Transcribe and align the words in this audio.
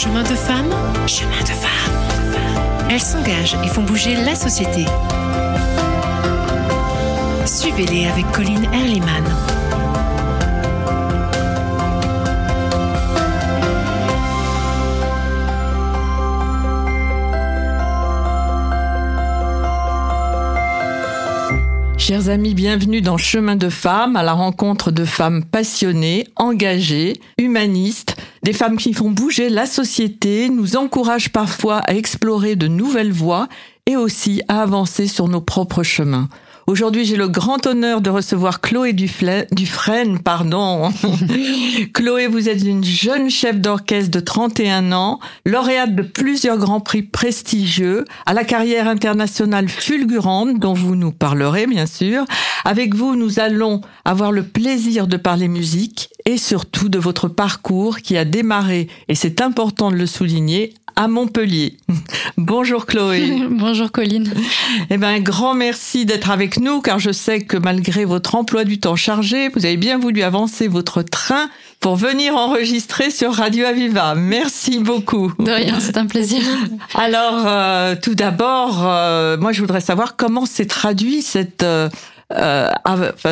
Chemin 0.00 0.22
de 0.22 0.28
femmes, 0.28 0.70
chemin 1.08 1.40
de 1.40 1.48
femmes. 1.48 2.88
Elles 2.88 3.00
s'engagent 3.00 3.56
et 3.64 3.66
font 3.66 3.82
bouger 3.82 4.14
la 4.14 4.36
société. 4.36 4.84
Suivez-les 7.44 8.06
avec 8.06 8.30
Colline 8.30 8.68
Erliman. 8.72 9.24
Chers 21.96 22.28
amis, 22.28 22.54
bienvenue 22.54 23.02
dans 23.02 23.18
Chemin 23.18 23.56
de 23.56 23.68
femmes, 23.68 24.14
à 24.16 24.22
la 24.22 24.32
rencontre 24.32 24.92
de 24.92 25.04
femmes 25.04 25.44
passionnées, 25.44 26.28
engagées, 26.36 27.14
humanistes, 27.36 28.16
des 28.42 28.52
femmes 28.52 28.76
qui 28.76 28.92
font 28.92 29.10
bouger 29.10 29.48
la 29.48 29.66
société, 29.66 30.48
nous 30.48 30.76
encouragent 30.76 31.32
parfois 31.32 31.78
à 31.78 31.94
explorer 31.94 32.56
de 32.56 32.68
nouvelles 32.68 33.12
voies 33.12 33.48
et 33.86 33.96
aussi 33.96 34.42
à 34.48 34.62
avancer 34.62 35.06
sur 35.06 35.28
nos 35.28 35.40
propres 35.40 35.82
chemins. 35.82 36.28
Aujourd'hui, 36.68 37.06
j'ai 37.06 37.16
le 37.16 37.28
grand 37.28 37.66
honneur 37.66 38.02
de 38.02 38.10
recevoir 38.10 38.60
Chloé 38.60 38.92
Dufresne, 38.92 40.18
pardon. 40.22 40.92
Chloé, 41.94 42.26
vous 42.26 42.50
êtes 42.50 42.62
une 42.62 42.84
jeune 42.84 43.30
chef 43.30 43.58
d'orchestre 43.58 44.10
de 44.10 44.20
31 44.20 44.92
ans, 44.92 45.18
lauréate 45.46 45.94
de 45.94 46.02
plusieurs 46.02 46.58
grands 46.58 46.80
prix 46.80 47.02
prestigieux, 47.02 48.04
à 48.26 48.34
la 48.34 48.44
carrière 48.44 48.86
internationale 48.86 49.70
fulgurante 49.70 50.58
dont 50.58 50.74
vous 50.74 50.94
nous 50.94 51.10
parlerez, 51.10 51.66
bien 51.66 51.86
sûr. 51.86 52.26
Avec 52.66 52.94
vous, 52.94 53.16
nous 53.16 53.40
allons 53.40 53.80
avoir 54.04 54.30
le 54.30 54.42
plaisir 54.42 55.06
de 55.06 55.16
parler 55.16 55.48
musique 55.48 56.10
et 56.28 56.36
surtout 56.36 56.90
de 56.90 56.98
votre 56.98 57.26
parcours 57.26 58.00
qui 58.00 58.18
a 58.18 58.26
démarré, 58.26 58.88
et 59.08 59.14
c'est 59.14 59.40
important 59.40 59.90
de 59.90 59.96
le 59.96 60.04
souligner, 60.04 60.74
à 60.94 61.08
Montpellier. 61.08 61.78
Bonjour 62.36 62.84
Chloé. 62.84 63.44
Bonjour 63.50 63.90
Colline. 63.90 64.30
Eh 64.90 64.98
ben, 64.98 65.08
un 65.08 65.20
grand 65.20 65.54
merci 65.54 66.04
d'être 66.04 66.30
avec 66.30 66.60
nous 66.60 66.82
car 66.82 66.98
je 66.98 67.12
sais 67.12 67.40
que 67.40 67.56
malgré 67.56 68.04
votre 68.04 68.34
emploi 68.34 68.64
du 68.64 68.78
temps 68.78 68.96
chargé, 68.96 69.48
vous 69.48 69.64
avez 69.64 69.78
bien 69.78 69.96
voulu 69.96 70.22
avancer 70.22 70.68
votre 70.68 71.00
train 71.00 71.48
pour 71.80 71.96
venir 71.96 72.36
enregistrer 72.36 73.10
sur 73.10 73.32
Radio 73.32 73.64
Aviva. 73.64 74.14
Merci 74.14 74.80
beaucoup. 74.80 75.32
De 75.38 75.50
rien, 75.50 75.80
c'est 75.80 75.96
un 75.96 76.06
plaisir. 76.06 76.42
Alors, 76.94 77.44
euh, 77.46 77.94
tout 78.02 78.16
d'abord, 78.16 78.80
euh, 78.84 79.38
moi 79.38 79.52
je 79.52 79.60
voudrais 79.60 79.80
savoir 79.80 80.16
comment 80.16 80.44
s'est 80.44 80.66
traduit 80.66 81.22
cette 81.22 81.62
euh, 81.62 81.88
euh, 82.34 82.68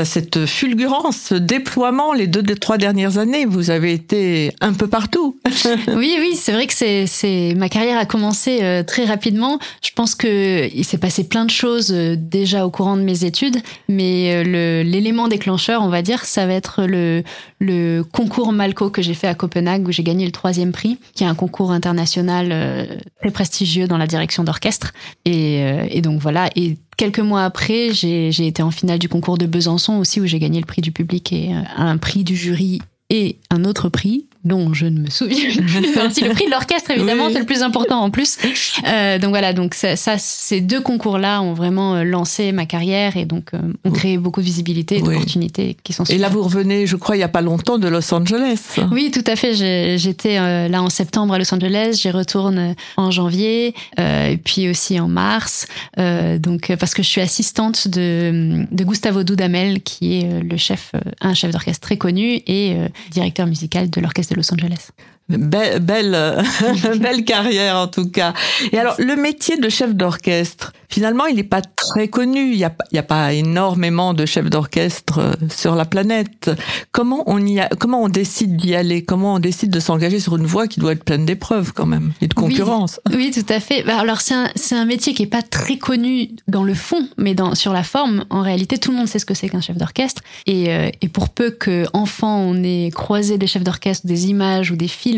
cette 0.04 0.46
fulgurance, 0.46 1.16
ce 1.28 1.34
déploiement 1.34 2.14
les 2.14 2.26
deux, 2.26 2.42
trois 2.54 2.78
dernières 2.78 3.18
années. 3.18 3.44
Vous 3.44 3.70
avez 3.70 3.92
été 3.92 4.54
un 4.60 4.72
peu 4.72 4.86
partout. 4.86 5.38
oui, 5.88 6.16
oui, 6.18 6.34
c'est 6.34 6.52
vrai 6.52 6.66
que 6.66 6.72
c'est, 6.72 7.06
c'est 7.06 7.54
ma 7.56 7.68
carrière 7.68 7.98
a 7.98 8.06
commencé 8.06 8.60
euh, 8.62 8.82
très 8.82 9.04
rapidement. 9.04 9.58
Je 9.84 9.90
pense 9.94 10.14
que 10.14 10.68
il 10.74 10.84
s'est 10.84 10.98
passé 10.98 11.28
plein 11.28 11.44
de 11.44 11.50
choses 11.50 11.92
euh, 11.92 12.16
déjà 12.18 12.66
au 12.66 12.70
courant 12.70 12.96
de 12.96 13.02
mes 13.02 13.24
études, 13.24 13.58
mais 13.88 14.32
euh, 14.32 14.44
le, 14.44 14.88
l'élément 14.88 15.28
déclencheur, 15.28 15.82
on 15.82 15.88
va 15.88 16.02
dire, 16.02 16.24
ça 16.24 16.46
va 16.46 16.54
être 16.54 16.86
le, 16.86 17.22
le 17.60 18.02
concours 18.02 18.52
Malco 18.52 18.90
que 18.90 19.02
j'ai 19.02 19.14
fait 19.14 19.28
à 19.28 19.34
Copenhague 19.34 19.86
où 19.86 19.92
j'ai 19.92 20.02
gagné 20.02 20.24
le 20.24 20.32
troisième 20.32 20.72
prix, 20.72 20.98
qui 21.14 21.24
est 21.24 21.26
un 21.26 21.34
concours 21.34 21.70
international 21.70 22.96
très 23.20 23.30
prestigieux 23.30 23.86
dans 23.86 23.98
la 23.98 24.06
direction 24.06 24.44
d'orchestre. 24.44 24.92
Et, 25.24 25.60
et 25.90 26.00
donc 26.00 26.20
voilà. 26.20 26.48
Quelques 26.96 27.20
mois 27.20 27.44
après, 27.44 27.92
j'ai 27.92 28.46
été 28.46 28.62
en 28.62 28.70
finale 28.70 28.98
du 28.98 29.08
concours 29.08 29.36
de 29.36 29.46
Besançon 29.46 29.98
aussi, 29.98 30.20
où 30.20 30.26
j'ai 30.26 30.38
gagné 30.38 30.60
le 30.60 30.66
prix 30.66 30.80
du 30.80 30.92
public 30.92 31.32
et 31.32 31.54
euh, 31.54 31.60
un 31.76 31.98
prix 31.98 32.24
du 32.24 32.34
jury 32.34 32.80
et 33.10 33.36
un 33.50 33.64
autre 33.64 33.88
prix 33.88 34.26
dont 34.46 34.72
je 34.72 34.86
ne 34.86 35.00
me 35.00 35.10
souviens 35.10 35.50
plus. 35.50 36.22
le 36.22 36.30
prix 36.30 36.46
de 36.46 36.50
l'orchestre, 36.50 36.92
évidemment, 36.92 37.28
c'est 37.30 37.40
le 37.40 37.46
plus 37.46 37.62
important 37.62 38.00
en 38.00 38.10
plus. 38.10 38.38
Euh, 38.86 39.18
donc 39.18 39.30
voilà, 39.30 39.52
donc 39.52 39.74
ça, 39.74 39.96
ça 39.96 40.16
ces 40.18 40.60
deux 40.60 40.80
concours-là 40.80 41.42
ont 41.42 41.54
vraiment 41.54 41.96
euh, 41.96 42.04
lancé 42.04 42.52
ma 42.52 42.66
carrière 42.66 43.16
et 43.16 43.24
donc 43.24 43.52
euh, 43.52 43.58
ont 43.84 43.90
créé 43.90 44.18
beaucoup 44.18 44.40
de 44.40 44.46
visibilité 44.46 44.98
et 44.98 45.02
d'opportunités 45.02 45.76
qui 45.82 45.92
sont. 45.92 46.04
Et 46.04 46.18
là, 46.18 46.28
vous 46.28 46.42
revenez, 46.42 46.86
je 46.86 46.94
crois, 46.94 47.16
il 47.16 47.20
y 47.20 47.24
a 47.24 47.28
pas 47.28 47.40
longtemps 47.40 47.78
de 47.78 47.88
Los 47.88 48.14
Angeles. 48.14 48.78
Oui, 48.92 49.10
tout 49.10 49.24
à 49.26 49.34
fait. 49.34 49.54
J'étais 49.98 50.38
euh, 50.38 50.68
là 50.68 50.82
en 50.82 50.90
septembre 50.90 51.34
à 51.34 51.38
Los 51.38 51.52
Angeles. 51.52 51.98
J'y 52.00 52.10
retourne 52.10 52.74
en 52.96 53.10
janvier, 53.10 53.74
et 53.98 54.36
puis 54.42 54.68
aussi 54.68 55.00
en 55.00 55.08
mars. 55.08 55.66
donc 55.96 56.72
parce 56.78 56.94
que 56.94 57.02
je 57.02 57.08
suis 57.08 57.20
assistante 57.20 57.88
de, 57.88 58.64
de 58.70 58.84
Gustavo 58.84 59.24
Dudamel, 59.24 59.82
qui 59.82 60.20
est 60.20 60.42
le 60.42 60.56
chef, 60.56 60.92
un 61.20 61.34
chef 61.34 61.50
d'orchestre 61.50 61.80
très 61.80 61.96
connu 61.96 62.42
et 62.46 62.76
directeur 63.10 63.46
musical 63.46 63.90
de 63.90 64.00
l'orchestre 64.00 64.35
Los 64.36 64.52
Angeles. 64.52 64.92
Belle, 65.28 65.80
belle, 65.80 66.44
belle 67.00 67.24
carrière 67.24 67.76
en 67.76 67.88
tout 67.88 68.08
cas. 68.08 68.32
Et 68.70 68.78
alors, 68.78 68.94
le 68.98 69.16
métier 69.16 69.56
de 69.56 69.68
chef 69.68 69.94
d'orchestre, 69.94 70.72
finalement, 70.88 71.26
il 71.26 71.36
n'est 71.36 71.42
pas 71.42 71.62
très 71.62 72.06
connu. 72.06 72.52
Il 72.52 72.58
n'y 72.58 72.64
a, 72.64 72.72
il 72.92 72.96
y 72.96 72.98
a 72.98 73.02
pas 73.02 73.32
énormément 73.32 74.14
de 74.14 74.24
chefs 74.24 74.48
d'orchestre 74.48 75.18
euh, 75.18 75.34
sur 75.50 75.74
la 75.74 75.84
planète. 75.84 76.50
Comment 76.92 77.24
on 77.26 77.44
y 77.44 77.58
a, 77.58 77.68
comment 77.68 78.02
on 78.02 78.08
décide 78.08 78.56
d'y 78.56 78.76
aller? 78.76 79.02
Comment 79.02 79.34
on 79.34 79.38
décide 79.40 79.70
de 79.70 79.80
s'engager 79.80 80.20
sur 80.20 80.36
une 80.36 80.46
voie 80.46 80.68
qui 80.68 80.78
doit 80.78 80.92
être 80.92 81.04
pleine 81.04 81.26
d'épreuves 81.26 81.72
quand 81.72 81.86
même 81.86 82.12
et 82.20 82.28
de 82.28 82.34
concurrence? 82.34 83.00
Oui, 83.12 83.32
tout 83.32 83.52
à 83.52 83.58
fait. 83.58 83.82
Bah, 83.82 83.98
alors, 83.98 84.20
c'est 84.20 84.34
un, 84.34 84.48
c'est 84.54 84.76
un 84.76 84.84
métier 84.84 85.12
qui 85.12 85.24
est 85.24 85.26
pas 85.26 85.42
très 85.42 85.76
connu 85.76 86.30
dans 86.46 86.62
le 86.62 86.74
fond, 86.74 87.08
mais 87.18 87.34
dans, 87.34 87.56
sur 87.56 87.72
la 87.72 87.82
forme, 87.82 88.24
en 88.30 88.42
réalité, 88.42 88.78
tout 88.78 88.92
le 88.92 88.96
monde 88.96 89.08
sait 89.08 89.18
ce 89.18 89.26
que 89.26 89.34
c'est 89.34 89.48
qu'un 89.48 89.60
chef 89.60 89.76
d'orchestre. 89.76 90.22
Et, 90.46 90.72
euh, 90.72 90.88
et 91.00 91.08
pour 91.08 91.30
peu 91.30 91.50
que 91.50 91.84
enfant 91.92 92.38
on 92.38 92.62
ait 92.62 92.90
croisé 92.94 93.38
des 93.38 93.46
chefs 93.46 93.64
d'orchestre, 93.64 94.06
des 94.06 94.28
images 94.28 94.70
ou 94.70 94.76
des 94.76 94.88
films 94.88 95.15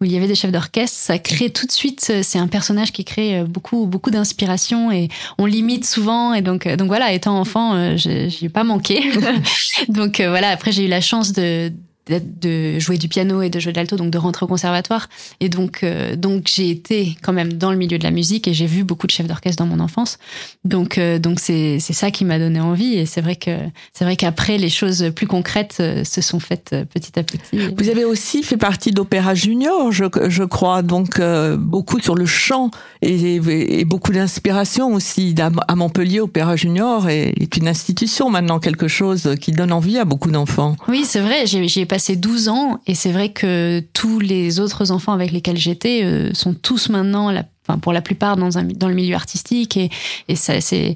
où 0.00 0.04
il 0.04 0.12
y 0.12 0.16
avait 0.16 0.26
des 0.26 0.34
chefs 0.34 0.52
d'orchestre, 0.52 0.96
ça 0.96 1.18
crée 1.18 1.50
tout 1.50 1.66
de 1.66 1.72
suite, 1.72 2.06
euh, 2.10 2.20
c'est 2.22 2.38
un 2.38 2.48
personnage 2.48 2.92
qui 2.92 3.04
crée 3.04 3.38
euh, 3.38 3.44
beaucoup, 3.44 3.86
beaucoup 3.86 4.10
d'inspiration 4.10 4.90
et 4.90 5.08
on 5.38 5.46
l'imite 5.46 5.86
souvent. 5.86 6.34
Et 6.34 6.42
donc, 6.42 6.66
euh, 6.66 6.76
donc 6.76 6.88
voilà, 6.88 7.12
étant 7.12 7.38
enfant, 7.38 7.96
j'ai 7.96 8.48
pas 8.48 8.64
manqué. 8.64 9.02
donc 9.88 10.20
voilà, 10.20 10.50
après 10.50 10.72
j'ai 10.72 10.84
eu 10.84 10.88
la 10.88 11.00
chance 11.00 11.32
de 11.32 11.72
de 12.08 12.78
jouer 12.78 12.98
du 12.98 13.08
piano 13.08 13.42
et 13.42 13.50
de 13.50 13.58
jouer 13.58 13.72
de 13.72 13.78
l'alto, 13.78 13.96
donc 13.96 14.10
de 14.10 14.18
rentrer 14.18 14.44
au 14.44 14.48
conservatoire. 14.48 15.08
Et 15.40 15.48
donc, 15.48 15.82
euh, 15.82 16.14
donc 16.16 16.48
j'ai 16.52 16.70
été 16.70 17.16
quand 17.22 17.32
même 17.32 17.52
dans 17.52 17.72
le 17.72 17.76
milieu 17.76 17.98
de 17.98 18.04
la 18.04 18.10
musique 18.10 18.46
et 18.46 18.54
j'ai 18.54 18.66
vu 18.66 18.84
beaucoup 18.84 19.06
de 19.06 19.12
chefs 19.12 19.26
d'orchestre 19.26 19.62
dans 19.62 19.68
mon 19.68 19.80
enfance. 19.80 20.18
Donc, 20.64 20.98
euh, 20.98 21.18
donc 21.18 21.40
c'est 21.40 21.78
c'est 21.80 21.92
ça 21.92 22.10
qui 22.10 22.24
m'a 22.24 22.38
donné 22.38 22.60
envie. 22.60 22.94
Et 22.94 23.06
c'est 23.06 23.20
vrai 23.20 23.36
que 23.36 23.56
c'est 23.92 24.04
vrai 24.04 24.16
qu'après 24.16 24.58
les 24.58 24.68
choses 24.68 25.10
plus 25.14 25.26
concrètes 25.26 25.78
euh, 25.80 26.04
se 26.04 26.20
sont 26.20 26.40
faites 26.40 26.74
petit 26.92 27.18
à 27.18 27.22
petit. 27.22 27.38
Vous 27.76 27.88
avez 27.88 28.04
aussi 28.04 28.42
fait 28.42 28.56
partie 28.56 28.92
d'Opéra 28.92 29.34
Junior, 29.34 29.90
je, 29.90 30.04
je 30.28 30.44
crois, 30.44 30.82
donc 30.82 31.20
beaucoup 31.58 32.00
sur 32.00 32.14
le 32.14 32.26
chant 32.26 32.70
et, 33.02 33.36
et 33.36 33.84
beaucoup 33.84 34.12
d'inspiration 34.12 34.94
aussi 34.94 35.34
à 35.40 35.74
Montpellier. 35.74 36.20
Opéra 36.20 36.56
Junior 36.56 37.08
est, 37.08 37.34
est 37.40 37.56
une 37.56 37.68
institution 37.68 38.30
maintenant, 38.30 38.58
quelque 38.58 38.88
chose 38.88 39.34
qui 39.40 39.52
donne 39.52 39.72
envie 39.72 39.98
à 39.98 40.04
beaucoup 40.04 40.30
d'enfants. 40.30 40.76
Oui, 40.88 41.04
c'est 41.04 41.20
vrai. 41.20 41.46
J'ai 41.46 41.86
passé 41.96 42.14
12 42.14 42.50
ans 42.50 42.78
et 42.86 42.94
c'est 42.94 43.10
vrai 43.10 43.30
que 43.30 43.82
tous 43.94 44.20
les 44.20 44.60
autres 44.60 44.90
enfants 44.92 45.14
avec 45.14 45.32
lesquels 45.32 45.56
j'étais 45.56 46.02
euh, 46.04 46.34
sont 46.34 46.52
tous 46.52 46.90
maintenant 46.90 47.30
la 47.30 47.42
enfin 47.66 47.78
pour 47.78 47.92
la 47.92 48.00
plupart 48.00 48.36
dans, 48.36 48.48
le 48.88 48.94
milieu 48.94 49.14
artistique 49.14 49.76
et, 49.76 49.90
ça 50.36 50.60
c'est 50.60 50.94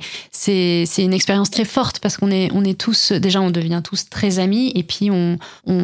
une 0.99 1.15
expérience 1.15 1.51
très 1.51 1.65
forte 1.65 1.99
parce 2.01 2.17
qu'on 2.17 2.31
est 2.31 2.79
tous 2.79 3.13
déjà 3.13 3.41
on 3.41 3.51
devient 3.51 3.81
tous 3.83 4.09
très 4.09 4.39
amis 4.39 4.73
et 4.75 4.83
puis 4.83 5.11
on 5.11 5.39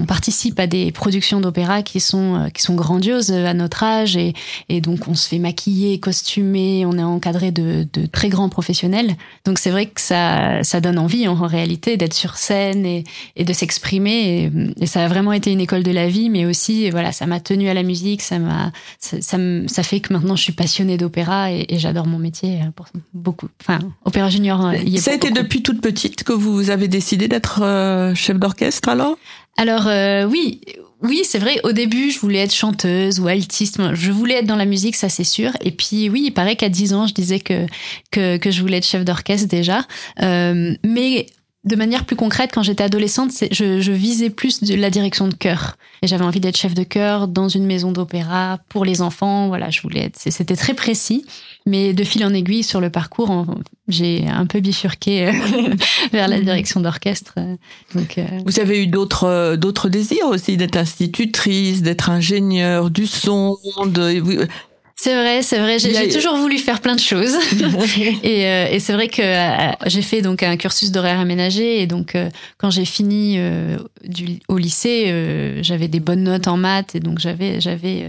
participe 0.06 0.58
à 0.60 0.66
des 0.66 0.92
productions 0.92 1.40
d'opéra 1.40 1.82
qui 1.82 2.00
sont 2.00 2.36
euh, 2.36 2.48
qui 2.48 2.62
sont 2.62 2.74
grandioses 2.74 3.32
à 3.32 3.54
notre 3.54 3.82
âge 3.82 4.16
et 4.16 4.80
donc 4.80 5.08
on 5.08 5.14
se 5.14 5.28
fait 5.28 5.38
maquiller, 5.38 5.98
costumer, 5.98 6.84
on 6.86 6.98
est 6.98 7.02
encadré 7.02 7.50
de 7.50 7.86
très 8.12 8.28
grands 8.28 8.48
professionnels. 8.48 9.16
Donc 9.44 9.58
c'est 9.58 9.70
vrai 9.70 9.86
que 9.86 10.00
ça 10.00 10.62
ça 10.62 10.80
donne 10.80 10.98
envie 10.98 11.28
en 11.28 11.34
réalité 11.34 11.96
d'être 11.96 12.14
sur 12.14 12.36
scène 12.36 12.86
et 12.86 13.44
de 13.44 13.52
s'exprimer 13.52 14.50
et, 14.80 14.86
ça 14.86 15.04
a 15.04 15.08
vraiment 15.08 15.32
été 15.32 15.50
une 15.50 15.60
école 15.60 15.82
de 15.82 15.90
la 15.90 16.08
vie 16.08 16.30
mais 16.30 16.46
aussi 16.46 16.90
voilà 16.90 17.12
ça 17.12 17.26
m'a 17.26 17.40
tenu 17.40 17.68
à 17.68 17.74
la 17.74 17.82
musique 17.82 18.22
ça 18.22 18.38
m'a 18.38 18.72
ça 19.00 19.82
fait 19.82 20.00
que 20.00 20.12
maintenant 20.12 20.36
je 20.36 20.42
suis 20.42 20.52
passionnée 20.52 20.75
d'opéra 20.84 21.52
et, 21.52 21.66
j'adore 21.72 22.06
mon 22.06 22.18
métier 22.18 22.60
euh, 22.62 22.70
pour 22.74 22.86
beaucoup. 23.14 23.48
Enfin, 23.60 23.78
opéra 24.04 24.28
junior. 24.28 24.64
Euh, 24.66 24.76
Ça 24.98 25.12
a 25.12 25.14
été 25.14 25.30
depuis 25.30 25.62
toute 25.62 25.80
petite 25.80 26.24
que 26.24 26.32
vous 26.32 26.70
avez 26.70 26.88
décidé 26.88 27.28
d'être 27.28 27.62
euh, 27.62 28.14
chef 28.14 28.38
d'orchestre 28.38 28.88
alors? 28.88 29.16
Alors 29.56 29.88
oui, 30.30 30.60
oui, 31.02 31.22
c'est 31.24 31.38
vrai. 31.38 31.60
Au 31.64 31.72
début, 31.72 32.10
je 32.10 32.18
voulais 32.18 32.40
être 32.40 32.54
chanteuse 32.54 33.20
ou 33.20 33.26
altiste. 33.26 33.80
Je 33.94 34.12
voulais 34.12 34.34
être 34.34 34.46
dans 34.46 34.56
la 34.56 34.66
musique, 34.66 34.96
ça 34.96 35.08
c'est 35.08 35.24
sûr. 35.24 35.52
Et 35.62 35.70
puis 35.70 36.10
oui, 36.10 36.24
il 36.26 36.30
paraît 36.32 36.56
qu'à 36.56 36.68
10 36.68 36.92
ans, 36.92 37.06
je 37.06 37.14
disais 37.14 37.40
que 37.40 37.64
que, 38.10 38.36
que 38.36 38.50
je 38.50 38.60
voulais 38.60 38.76
être 38.78 38.86
chef 38.86 39.04
d'orchestre 39.04 39.48
déjà. 39.48 39.86
mais 40.20 41.26
de 41.66 41.74
manière 41.74 42.04
plus 42.04 42.14
concrète, 42.14 42.52
quand 42.54 42.62
j'étais 42.62 42.84
adolescente, 42.84 43.32
je, 43.50 43.80
je, 43.80 43.92
visais 43.92 44.30
plus 44.30 44.62
de 44.62 44.74
la 44.76 44.88
direction 44.88 45.26
de 45.26 45.34
chœur. 45.34 45.76
Et 46.00 46.06
j'avais 46.06 46.24
envie 46.24 46.38
d'être 46.38 46.56
chef 46.56 46.74
de 46.74 46.84
chœur 46.84 47.26
dans 47.26 47.48
une 47.48 47.66
maison 47.66 47.90
d'opéra 47.90 48.60
pour 48.68 48.84
les 48.84 49.02
enfants. 49.02 49.48
Voilà, 49.48 49.68
je 49.70 49.82
voulais 49.82 50.04
être. 50.04 50.16
C'était 50.16 50.54
très 50.54 50.74
précis. 50.74 51.26
Mais 51.66 51.92
de 51.92 52.04
fil 52.04 52.24
en 52.24 52.32
aiguille 52.32 52.62
sur 52.62 52.80
le 52.80 52.90
parcours, 52.90 53.44
j'ai 53.88 54.24
un 54.28 54.46
peu 54.46 54.60
bifurqué 54.60 55.26
euh, 55.26 55.32
vers 56.12 56.28
la 56.28 56.40
direction 56.40 56.78
d'orchestre. 56.80 57.34
Donc, 57.92 58.18
euh, 58.18 58.24
Vous 58.46 58.60
avez 58.60 58.84
eu 58.84 58.86
d'autres 58.86 59.56
d'autres 59.56 59.88
désirs 59.88 60.28
aussi 60.28 60.56
d'être 60.56 60.76
institutrice, 60.76 61.82
d'être 61.82 62.10
ingénieur 62.10 62.90
du 62.90 63.08
son. 63.08 63.58
De... 63.86 64.46
C'est 64.98 65.14
vrai, 65.14 65.42
c'est 65.42 65.58
vrai. 65.58 65.78
J'ai 65.78 66.08
toujours 66.08 66.36
voulu 66.36 66.58
faire 66.58 66.80
plein 66.80 66.94
de 66.94 67.00
choses. 67.00 67.34
et, 68.22 68.46
euh, 68.46 68.68
et 68.70 68.80
c'est 68.80 68.94
vrai 68.94 69.08
que 69.08 69.22
euh, 69.22 69.72
j'ai 69.86 70.00
fait 70.00 70.22
donc 70.22 70.42
un 70.42 70.56
cursus 70.56 70.90
d'horaire 70.90 71.20
aménagé. 71.20 71.82
Et 71.82 71.86
donc, 71.86 72.14
euh, 72.14 72.30
quand 72.56 72.70
j'ai 72.70 72.86
fini 72.86 73.38
du, 74.04 74.40
au 74.48 74.56
lycée, 74.56 75.60
j'avais 75.62 75.88
des 75.88 76.00
bonnes 76.00 76.24
notes 76.24 76.48
en 76.48 76.56
maths. 76.56 76.94
Et 76.94 77.00
donc, 77.00 77.18
j'avais, 77.18 77.60
j'avais 77.60 78.06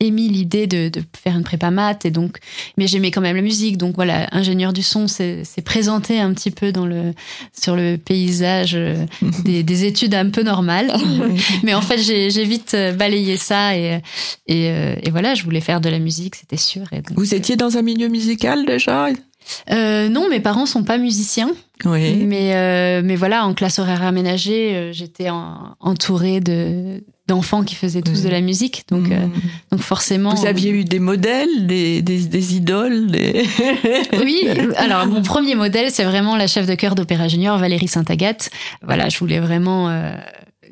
émis 0.00 0.28
l'idée 0.28 0.66
de, 0.66 0.88
de, 0.88 1.02
faire 1.16 1.36
une 1.36 1.44
prépa 1.44 1.70
maths 1.70 2.04
et 2.06 2.10
donc 2.10 2.38
mais 2.76 2.86
j'aimais 2.86 3.10
quand 3.10 3.20
même 3.20 3.36
la 3.36 3.42
musique. 3.42 3.76
Donc 3.76 3.94
voilà 3.94 4.26
ingénieur 4.32 4.72
du 4.72 4.82
son 4.82 5.06
c'est 5.06 5.44
présenté 5.64 6.18
un 6.18 6.32
petit 6.32 6.50
peu 6.50 6.72
dans 6.72 6.86
le 6.86 7.12
sur 7.58 7.76
le 7.76 7.96
paysage 7.96 8.74
euh, 8.74 9.04
des, 9.44 9.62
des 9.62 9.84
études 9.84 10.14
un 10.14 10.30
peu 10.30 10.42
normales. 10.42 10.92
Mais 11.62 11.74
en 11.74 11.82
fait 11.82 11.98
j'ai 11.98 12.44
vite 12.44 12.72
euh, 12.74 12.92
balayé 12.92 13.36
ça 13.36 13.76
et, 13.76 14.00
et, 14.46 14.70
euh, 14.70 14.96
et 15.02 15.10
voilà 15.10 15.34
je 15.34 15.44
voulais 15.44 15.60
faire 15.60 15.80
de 15.80 15.88
la 15.88 15.98
musique 15.98 16.34
c'était 16.34 16.56
sûr. 16.56 16.84
Et 16.92 17.02
vous 17.14 17.34
étiez 17.34 17.56
dans 17.56 17.76
un 17.76 17.82
milieu 17.82 18.08
musical 18.08 18.64
déjà? 18.66 19.08
Euh, 19.70 20.08
non, 20.08 20.28
mes 20.28 20.40
parents 20.40 20.66
sont 20.66 20.84
pas 20.84 20.98
musiciens. 20.98 21.50
Oui. 21.84 22.24
Mais 22.26 22.54
euh, 22.54 23.00
mais 23.02 23.16
voilà, 23.16 23.46
en 23.46 23.54
classe 23.54 23.78
horaire 23.78 24.02
aménagée, 24.02 24.90
j'étais 24.92 25.28
entourée 25.80 26.40
de 26.40 27.02
d'enfants 27.30 27.62
qui 27.62 27.76
faisaient 27.76 28.02
tous 28.02 28.22
de 28.22 28.28
la 28.28 28.40
musique. 28.40 28.84
Donc, 28.88 29.10
euh, 29.10 29.26
mmh. 29.26 29.32
donc 29.70 29.80
forcément. 29.80 30.34
Vous 30.34 30.46
aviez 30.46 30.70
eu 30.70 30.84
des 30.84 30.98
modèles, 30.98 31.66
des, 31.66 32.02
des, 32.02 32.26
des 32.26 32.56
idoles 32.56 33.06
des... 33.06 33.46
Oui, 34.22 34.48
alors 34.76 35.06
mon 35.06 35.22
premier 35.22 35.54
modèle, 35.54 35.90
c'est 35.90 36.04
vraiment 36.04 36.36
la 36.36 36.48
chef 36.48 36.66
de 36.66 36.74
chœur 36.74 36.94
d'Opéra 36.94 37.28
Junior, 37.28 37.56
Valérie 37.56 37.88
Saint-Agathe. 37.88 38.50
Voilà, 38.82 39.08
je 39.08 39.18
voulais 39.18 39.38
vraiment 39.38 39.88
euh, 39.88 40.12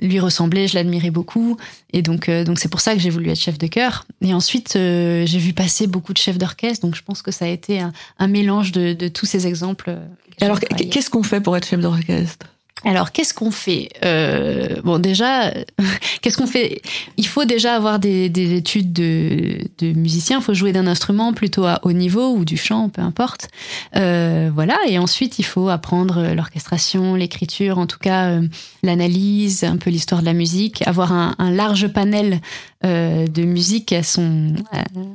lui 0.01 0.19
ressembler, 0.19 0.67
je 0.67 0.75
l'admirais 0.75 1.11
beaucoup. 1.11 1.57
Et 1.93 2.03
donc, 2.03 2.29
euh, 2.29 2.43
donc 2.43 2.59
c'est 2.59 2.69
pour 2.69 2.81
ça 2.81 2.95
que 2.95 3.01
j'ai 3.01 3.11
voulu 3.11 3.31
être 3.31 3.39
chef 3.39 3.57
de 3.57 3.69
chœur. 3.69 4.05
Et 4.21 4.35
ensuite, 4.35 4.73
j'ai 4.75 5.39
vu 5.39 5.53
passer 5.53 5.87
beaucoup 5.87 6.13
de 6.13 6.19
chefs 6.19 6.39
d'orchestre. 6.39 6.85
Donc 6.85 6.97
je 6.97 7.03
pense 7.03 7.23
que 7.23 7.31
ça 7.31 7.45
a 7.45 7.49
été 7.49 7.79
un, 7.81 7.93
un 8.19 8.27
mélange 8.27 8.73
de, 8.73 8.95
de, 8.95 9.07
tous 9.07 9.27
ces 9.27 9.47
exemples. 9.47 9.97
Alors, 10.41 10.59
qu'est-ce 10.61 11.09
qu'on 11.09 11.23
fait 11.23 11.41
pour 11.41 11.57
être 11.57 11.69
chef 11.69 11.81
d'orchestre? 11.81 12.47
Alors, 12.85 13.13
qu'est-ce 13.13 13.35
qu'on 13.35 13.51
fait 13.51 13.89
euh, 14.05 14.81
Bon, 14.85 14.99
déjà, 14.99 15.53
qu'est-ce 16.23 16.37
qu'on 16.37 16.47
fait? 16.47 16.81
Il 17.17 17.27
faut 17.27 17.45
déjà 17.45 17.75
avoir 17.75 17.99
des, 17.99 18.29
des 18.29 18.55
études 18.55 18.93
de, 18.93 19.59
musicien. 19.83 20.39
Il 20.39 20.43
faut 20.45 20.55
jouer 20.55 20.73
d'un 20.73 20.87
instrument 20.87 21.33
plutôt 21.33 21.65
à 21.65 21.81
haut 21.83 21.93
niveau 21.93 22.31
ou 22.31 22.45
du 22.45 22.57
chant, 22.57 22.89
peu 22.89 23.03
importe. 23.03 23.49
Euh, 23.97 24.51
voilà. 24.55 24.79
Et 24.89 24.99
ensuite, 24.99 25.39
il 25.39 25.45
faut 25.45 25.69
apprendre 25.69 26.35
l'orchestration, 26.35 27.15
l'écriture, 27.15 27.79
en 27.79 27.87
tout 27.87 27.99
cas 27.99 28.31
euh, 28.31 28.43
l'analyse, 28.83 29.65
un 29.65 29.77
peu 29.77 29.91
l'histoire 29.91 30.21
de 30.21 30.27
la 30.27 30.35
musique, 30.35 30.87
avoir 30.87 31.13
un 31.13 31.51
large 31.51 31.89
panel 31.89 32.41
euh, 32.85 33.27
de 33.27 33.43
musique 33.43 33.93
à 33.93 34.05
son, 34.05 34.55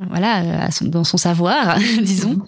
voilà, 0.09 0.65
à 0.65 0.71
son, 0.71 0.83
dans 0.83 1.05
son 1.05 1.15
savoir, 1.15 1.79
disons. 2.01 2.41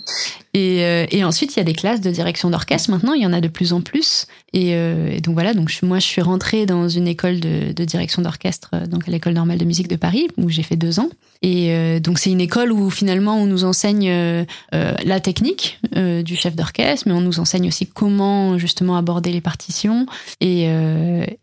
Et, 0.53 0.83
euh, 0.83 1.05
et, 1.09 1.23
ensuite, 1.23 1.55
il 1.55 1.59
y 1.59 1.61
a 1.61 1.63
des 1.63 1.73
classes 1.73 2.01
de 2.01 2.11
direction 2.11 2.49
d'orchestre. 2.49 2.91
Maintenant, 2.91 3.13
il 3.13 3.21
y 3.21 3.25
en 3.25 3.31
a 3.31 3.39
de 3.39 3.47
plus 3.47 3.71
en 3.71 3.79
plus. 3.79 4.27
Et, 4.51 4.73
euh, 4.73 5.09
et 5.09 5.21
donc 5.21 5.33
voilà, 5.33 5.53
donc 5.53 5.71
moi, 5.83 5.99
je 5.99 6.05
suis 6.05 6.21
rentrée 6.21 6.65
dans 6.65 6.89
une 6.89 7.07
école 7.07 7.39
de, 7.39 7.71
de 7.71 7.85
direction 7.85 8.21
d'orchestre, 8.21 8.71
donc 8.89 9.07
à 9.07 9.11
l'école 9.11 9.33
normale 9.33 9.57
de 9.57 9.63
musique 9.63 9.87
de 9.87 9.95
Paris, 9.95 10.27
où 10.37 10.49
j'ai 10.49 10.63
fait 10.63 10.75
deux 10.75 10.99
ans. 10.99 11.09
Et 11.41 11.99
donc 11.99 12.17
c'est 12.17 12.31
une 12.31 12.41
école 12.41 12.71
où 12.71 12.89
finalement 12.89 13.35
on 13.35 13.45
nous 13.45 13.65
enseigne 13.65 14.45
la 14.71 15.19
technique 15.19 15.79
du 15.93 16.35
chef 16.35 16.55
d'orchestre, 16.55 17.07
mais 17.07 17.13
on 17.13 17.21
nous 17.21 17.39
enseigne 17.39 17.67
aussi 17.67 17.85
comment 17.85 18.57
justement 18.57 18.97
aborder 18.97 19.31
les 19.31 19.41
partitions 19.41 20.07
et, 20.41 20.67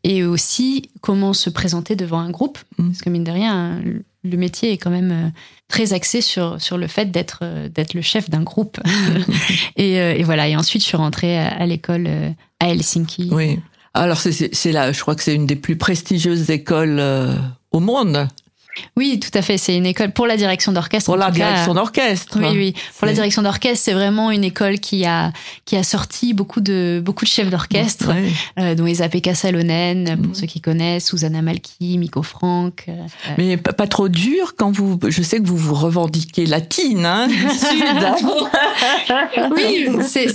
et 0.02 0.24
aussi 0.24 0.90
comment 1.02 1.34
se 1.34 1.50
présenter 1.50 1.94
devant 1.94 2.19
un 2.19 2.30
groupe, 2.30 2.58
mmh. 2.78 2.88
parce 2.88 3.02
que 3.02 3.10
mine 3.10 3.22
de 3.22 3.30
rien 3.30 3.62
le 4.25 4.37
métier 4.37 4.73
est 4.73 4.79
quand 4.79 4.91
même 4.91 5.11
euh, 5.11 5.29
très 5.69 5.93
axé 5.93 6.20
sur, 6.20 6.61
sur 6.61 6.79
le 6.79 6.87
fait 6.87 7.11
d'être 7.11 7.41
euh, 7.43 7.69
d'être 7.69 7.94
le 7.94 8.03
chef 8.03 8.31
d'un 8.31 8.43
groupe. 8.43 8.79
et, 9.76 10.00
euh, 10.00 10.14
et, 10.14 10.23
voilà. 10.23 10.49
Et 10.49 10.56
ensuite, 10.56 10.82
je 10.82 10.87
suis 10.87 10.97
rentrée 10.97 11.38
à, 11.38 11.67
l'école 11.67 12.09
à 12.61 12.69
Helsinki. 12.69 13.29
Oui. 13.32 13.59
Alors, 13.94 14.19
c'est 14.19 14.73
là, 14.73 14.93
je 14.93 15.00
crois 15.00 15.14
que 15.14 15.23
c'est 15.23 15.35
une 15.35 15.47
des 15.47 15.56
plus 15.56 15.76
prestigieuses 15.76 16.50
écoles 16.50 17.03
au 17.73 17.81
monde. 17.81 18.29
Oui, 18.96 19.20
tout 19.20 19.36
à 19.36 19.42
fait. 19.42 19.58
C'est 19.58 19.76
une 19.76 19.86
école 19.86 20.12
pour 20.12 20.26
la 20.26 20.36
direction 20.36 20.72
d'orchestre. 20.72 21.06
Pour 21.06 21.16
la 21.16 21.30
direction 21.30 21.74
d'orchestre. 21.74 22.38
Oui, 22.40 22.56
oui. 22.56 22.74
Pour 22.98 23.06
la 23.06 23.12
direction 23.12 23.42
d'orchestre, 23.42 23.84
c'est 23.84 23.92
vraiment 23.92 24.30
une 24.30 24.44
école 24.44 24.78
qui 24.78 25.04
a 25.04 25.32
qui 25.64 25.76
a 25.76 25.82
sorti 25.82 26.34
beaucoup 26.34 26.60
de 26.60 27.02
beaucoup 27.04 27.24
de 27.24 27.30
chefs 27.30 27.50
d'orchestre, 27.50 28.10
euh, 28.58 28.74
dont 28.74 28.86
Esa-Pekka 28.86 29.34
Salonen, 29.34 30.16
pour 30.16 30.32
mm. 30.32 30.34
ceux 30.34 30.46
qui 30.46 30.60
connaissent, 30.60 31.06
Susanna 31.06 31.42
Malki, 31.42 31.98
Miko 31.98 32.22
Frank. 32.22 32.84
Euh, 32.88 32.92
Mais 33.38 33.56
pas, 33.56 33.86
trop 33.86 34.08
dur 34.08 34.54
quand 34.56 34.70
vous. 34.70 34.98
Je 35.06 35.22
sais 35.22 35.38
que 35.38 35.46
vous 35.46 35.56
vous 35.56 35.74
revendiquez 35.74 36.46
latine, 36.46 37.04
hein, 37.04 37.26
du 37.28 37.34
sud. 37.50 37.84
oui, 39.56 39.88
c'est 40.02 40.28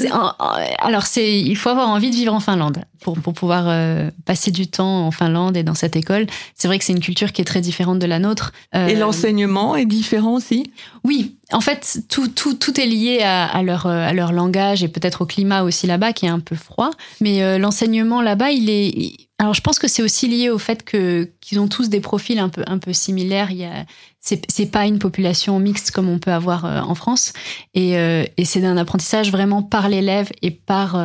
alors 0.80 1.04
c'est 1.04 1.40
il 1.40 1.56
faut 1.56 1.70
avoir 1.70 1.90
envie 1.90 2.10
de 2.10 2.16
vivre 2.16 2.34
en 2.34 2.40
Finlande 2.40 2.84
pour 3.02 3.18
pour 3.20 3.34
pouvoir 3.34 3.66
euh, 3.68 4.10
passer 4.26 4.52
du 4.52 4.68
temps 4.68 5.08
en 5.08 5.12
Finlande 5.12 5.58
et 5.58 5.64
dans 5.64 5.76
cette 5.76 5.96
école. 5.96 6.28
C'est 6.56 6.68
vrai 6.68 6.78
que 6.80 6.86
c'est 6.86 6.94
une 6.94 7.00
culture 7.00 7.32
qui 7.32 7.42
est 7.42 7.46
très 7.46 7.62
différente 7.62 8.00
de 8.00 8.06
la 8.06 8.20
nôtre 8.20 8.27
et 8.74 8.78
euh, 8.78 9.00
l'enseignement 9.00 9.76
est 9.76 9.86
différent 9.86 10.36
aussi? 10.36 10.72
Oui, 11.04 11.38
en 11.52 11.62
fait, 11.62 12.00
tout, 12.10 12.28
tout, 12.28 12.56
tout 12.56 12.80
est 12.80 12.86
lié 12.86 13.22
à, 13.24 13.62
leur, 13.64 13.88
à 13.88 14.14
leur 14.14 14.32
langage 14.32 14.84
et 14.84 14.88
peut-être 14.88 15.22
au 15.22 15.26
climat 15.26 15.64
aussi 15.64 15.88
là-bas 15.88 16.14
qui 16.14 16.26
est 16.26 16.30
un 16.30 16.40
peu 16.40 16.56
froid. 16.56 16.92
Mais 17.22 17.44
euh, 17.44 17.58
l'enseignement 17.58 18.22
là-bas, 18.22 18.52
il 18.52 18.70
est. 18.70 19.14
Alors, 19.40 19.54
je 19.54 19.62
pense 19.62 19.78
que 19.80 19.88
c'est 19.88 20.02
aussi 20.02 20.28
lié 20.28 20.50
au 20.50 20.58
fait 20.58 20.84
que 20.84 21.30
qu'ils 21.42 21.60
ont 21.60 21.68
tous 21.68 21.90
des 21.90 22.00
profils 22.00 22.40
un 22.40 22.50
peu 22.50 22.64
un 22.68 22.80
peu 22.80 22.92
similaires. 22.92 23.52
Il 23.52 23.58
y 23.58 23.66
a 23.66 23.86
c'est 24.20 24.72
pas 24.72 24.86
une 24.86 25.00
population 25.00 25.58
mixte 25.60 25.92
comme 25.92 26.10
on 26.10 26.20
peut 26.20 26.34
avoir 26.34 26.66
euh, 26.66 26.82
en 26.82 26.96
France 26.96 27.32
et, 27.74 27.94
et 27.94 28.46
c'est 28.46 28.66
un 28.66 28.76
apprentissage 28.76 29.32
vraiment 29.32 29.64
par 29.64 29.88
l'élève 29.88 30.30
et 30.42 30.52
par 30.52 31.00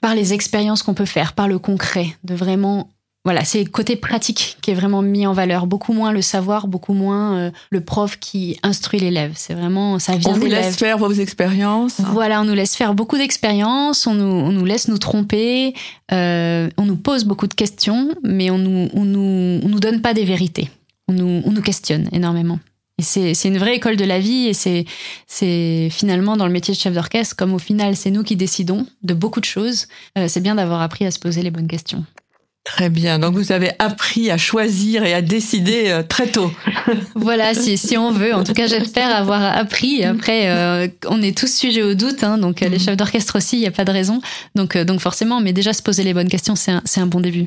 par 0.00 0.14
les 0.14 0.32
expériences 0.32 0.82
qu'on 0.82 0.94
peut 0.94 1.06
faire, 1.06 1.32
par 1.32 1.48
le 1.48 1.58
concret, 1.58 2.08
de 2.24 2.34
vraiment 2.34 2.90
voilà, 3.28 3.44
c'est 3.44 3.62
le 3.62 3.68
côté 3.68 3.94
pratique 3.94 4.56
qui 4.62 4.70
est 4.70 4.74
vraiment 4.74 5.02
mis 5.02 5.26
en 5.26 5.34
valeur, 5.34 5.66
beaucoup 5.66 5.92
moins 5.92 6.12
le 6.12 6.22
savoir, 6.22 6.66
beaucoup 6.66 6.94
moins 6.94 7.36
euh, 7.36 7.50
le 7.68 7.82
prof 7.82 8.18
qui 8.18 8.58
instruit 8.62 8.98
l'élève. 8.98 9.32
C'est 9.34 9.52
vraiment 9.52 9.98
ça 9.98 10.16
vient. 10.16 10.30
On 10.30 10.38
vous 10.38 10.46
laisse 10.46 10.78
faire 10.78 10.96
vos 10.96 11.12
expériences. 11.12 12.00
Voilà, 12.00 12.40
on 12.40 12.46
nous 12.46 12.54
laisse 12.54 12.74
faire 12.74 12.94
beaucoup 12.94 13.18
d'expériences, 13.18 14.06
on 14.06 14.14
nous, 14.14 14.24
on 14.24 14.50
nous 14.50 14.64
laisse 14.64 14.88
nous 14.88 14.96
tromper, 14.96 15.74
euh, 16.10 16.70
on 16.78 16.86
nous 16.86 16.96
pose 16.96 17.24
beaucoup 17.24 17.46
de 17.46 17.52
questions, 17.52 18.14
mais 18.22 18.48
on 18.48 18.56
nous, 18.56 18.88
on 18.94 19.04
nous, 19.04 19.60
on 19.62 19.68
nous 19.68 19.80
donne 19.80 20.00
pas 20.00 20.14
des 20.14 20.24
vérités. 20.24 20.70
On 21.06 21.12
nous, 21.12 21.42
on 21.44 21.50
nous 21.50 21.60
questionne 21.60 22.08
énormément. 22.12 22.58
Et 22.96 23.02
c'est, 23.02 23.34
c'est 23.34 23.48
une 23.48 23.58
vraie 23.58 23.76
école 23.76 23.96
de 23.96 24.06
la 24.06 24.20
vie 24.20 24.46
et 24.46 24.54
c'est, 24.54 24.86
c'est 25.26 25.90
finalement 25.90 26.38
dans 26.38 26.46
le 26.46 26.52
métier 26.52 26.72
de 26.72 26.80
chef 26.80 26.94
d'orchestre, 26.94 27.36
comme 27.36 27.52
au 27.52 27.58
final 27.58 27.94
c'est 27.94 28.10
nous 28.10 28.22
qui 28.22 28.36
décidons 28.36 28.86
de 29.02 29.12
beaucoup 29.12 29.40
de 29.40 29.44
choses, 29.44 29.86
euh, 30.16 30.28
c'est 30.28 30.40
bien 30.40 30.54
d'avoir 30.54 30.80
appris 30.80 31.04
à 31.04 31.10
se 31.10 31.18
poser 31.18 31.42
les 31.42 31.50
bonnes 31.50 31.68
questions. 31.68 32.06
Très 32.68 32.90
bien. 32.90 33.18
Donc 33.18 33.34
vous 33.34 33.50
avez 33.50 33.70
appris 33.78 34.30
à 34.30 34.36
choisir 34.36 35.02
et 35.02 35.14
à 35.14 35.22
décider 35.22 35.84
euh, 35.86 36.02
très 36.02 36.26
tôt. 36.26 36.52
voilà, 37.14 37.54
si, 37.54 37.78
si 37.78 37.96
on 37.96 38.12
veut. 38.12 38.34
En 38.34 38.44
tout 38.44 38.52
cas, 38.52 38.66
j'espère 38.66 39.08
avoir 39.16 39.42
appris. 39.42 40.04
Après, 40.04 40.50
euh, 40.50 40.86
on 41.06 41.22
est 41.22 41.36
tous 41.36 41.50
sujets 41.50 41.82
au 41.82 41.94
doute, 41.94 42.22
hein, 42.22 42.36
donc 42.36 42.62
euh, 42.62 42.68
les 42.68 42.78
chefs 42.78 42.96
d'orchestre 42.96 43.38
aussi, 43.38 43.56
il 43.56 43.60
n'y 43.60 43.66
a 43.66 43.70
pas 43.70 43.86
de 43.86 43.90
raison. 43.90 44.20
Donc, 44.54 44.76
donc 44.76 45.00
forcément, 45.00 45.40
mais 45.40 45.54
déjà 45.54 45.72
se 45.72 45.82
poser 45.82 46.04
les 46.04 46.12
bonnes 46.12 46.28
questions, 46.28 46.56
c'est 46.56 46.70
un, 46.70 46.82
un 46.96 47.06
bon 47.06 47.20
début. 47.20 47.46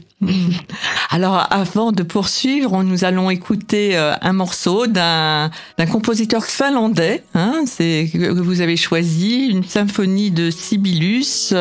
Alors, 1.12 1.46
avant 1.52 1.92
de 1.92 2.02
poursuivre, 2.02 2.82
nous 2.82 3.06
allons 3.06 3.30
écouter 3.30 3.96
un 3.96 4.34
morceau 4.34 4.88
d'un, 4.88 5.52
compositeur 5.92 6.46
finlandais. 6.46 7.24
Hein, 7.36 7.64
c'est 7.68 8.10
que 8.12 8.32
vous 8.32 8.62
avez 8.62 8.76
choisi 8.76 9.50
une 9.50 9.64
symphonie 9.64 10.32
de 10.32 10.50
Sibelius. 10.50 11.54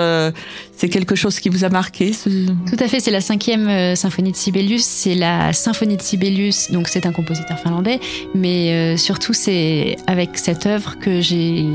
C'est 0.80 0.88
quelque 0.88 1.14
chose 1.14 1.40
qui 1.40 1.50
vous 1.50 1.64
a 1.64 1.68
marqué 1.68 2.10
Tout 2.10 2.76
à 2.82 2.88
fait, 2.88 3.00
c'est 3.00 3.10
la 3.10 3.20
cinquième 3.20 3.68
euh, 3.68 3.94
symphonie 3.94 4.32
de 4.32 4.36
Sibelius. 4.36 4.82
C'est 4.82 5.14
la 5.14 5.52
symphonie 5.52 5.98
de 5.98 6.00
Sibelius, 6.00 6.70
donc 6.70 6.88
c'est 6.88 7.04
un 7.04 7.12
compositeur 7.12 7.58
finlandais, 7.58 8.00
mais 8.34 8.72
euh, 8.72 8.96
surtout 8.96 9.34
c'est 9.34 9.98
avec 10.06 10.38
cette 10.38 10.64
œuvre 10.64 10.98
que 10.98 11.20
j'ai 11.20 11.66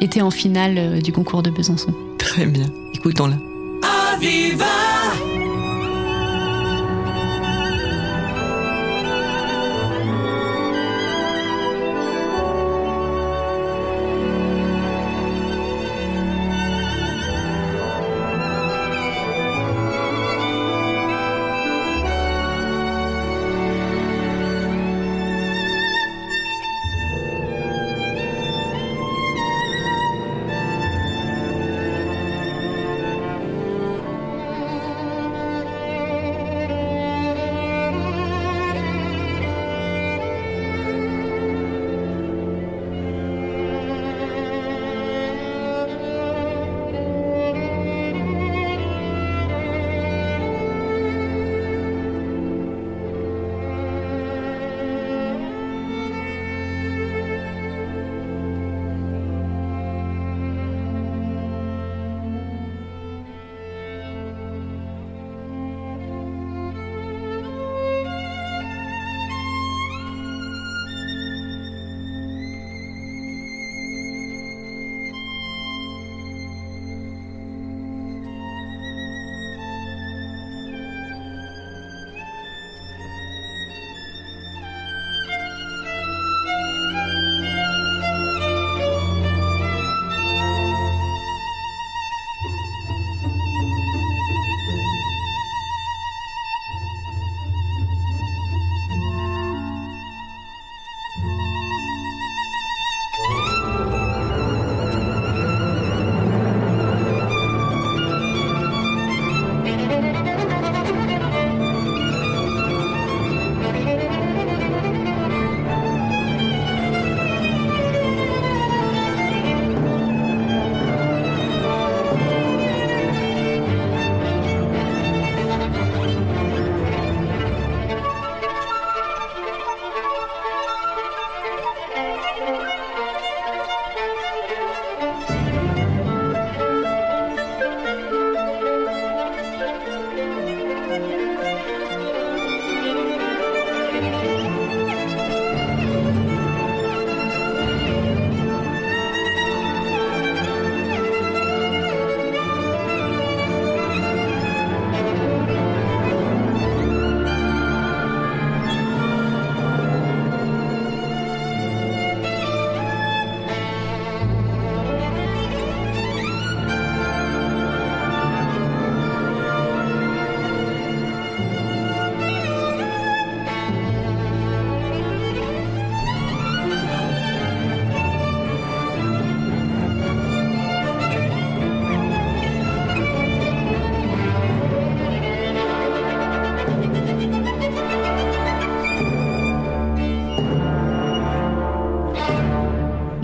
été 0.00 0.22
en 0.22 0.32
finale 0.32 0.74
euh, 0.76 1.00
du 1.00 1.12
concours 1.12 1.44
de 1.44 1.50
Besançon. 1.50 1.94
Très 2.18 2.46
bien, 2.46 2.66
écoutons-la. 2.94 3.36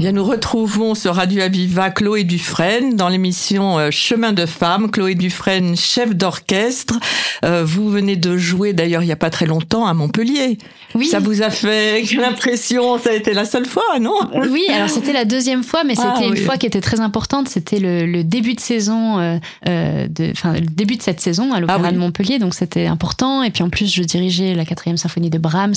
Bien, 0.04 0.12
nous 0.12 0.24
retrouvons 0.24 0.94
sur 0.94 1.14
Radio 1.14 1.40
Aviva 1.40 1.88
Chloé 1.88 2.24
Dufresne 2.24 2.94
dans 2.94 3.08
l'émission 3.08 3.78
euh, 3.78 3.90
Chemin 3.90 4.34
de 4.34 4.44
Femmes. 4.44 4.90
Chloé 4.90 5.14
Dufresne, 5.14 5.78
chef 5.78 6.14
d'orchestre. 6.14 7.00
Euh, 7.42 7.64
vous 7.64 7.88
venez 7.88 8.16
de 8.16 8.36
jouer 8.36 8.74
d'ailleurs 8.74 9.02
il 9.02 9.06
n'y 9.06 9.12
a 9.12 9.16
pas 9.16 9.30
très 9.30 9.46
longtemps 9.46 9.86
à 9.86 9.94
Montpellier. 9.94 10.58
Oui. 10.94 11.06
Ça 11.06 11.18
vous 11.18 11.42
a 11.42 11.50
fait 11.50 12.02
l'impression, 12.16 12.98
ça 12.98 13.10
a 13.10 13.12
été 13.14 13.34
la 13.34 13.44
seule 13.44 13.66
fois, 13.66 13.98
non 14.00 14.14
Oui, 14.50 14.66
alors 14.70 14.88
c'était 14.88 15.12
la 15.12 15.24
deuxième 15.24 15.64
fois, 15.64 15.82
mais 15.84 15.94
c'était 15.94 16.08
Ah, 16.16 16.24
une 16.24 16.32
oui. 16.34 16.40
fois 16.40 16.56
qui 16.56 16.66
était 16.66 16.80
très 16.80 17.00
importante. 17.00 17.48
C'était 17.48 17.78
le, 17.80 18.06
le 18.06 18.22
début 18.22 18.54
de 18.54 18.60
saison, 18.60 19.18
euh, 19.18 19.38
euh, 19.68 20.06
de, 20.08 20.30
enfin 20.30 20.52
le 20.52 20.60
début 20.60 20.96
de 20.96 21.02
cette 21.02 21.20
saison 21.20 21.52
à 21.52 21.60
l'Opéra 21.60 21.80
Ah 21.82 21.88
oui. 21.88 21.94
de 21.94 21.98
Montpellier, 21.98 22.38
donc 22.38 22.54
c'était 22.54 22.86
important. 22.86 23.42
Et 23.42 23.50
puis 23.50 23.62
en 23.62 23.70
plus, 23.70 23.92
je 23.92 24.02
dirigeais 24.02 24.54
la 24.54 24.64
quatrième 24.64 24.96
symphonie 24.96 25.30
de 25.30 25.38
Brahms, 25.38 25.74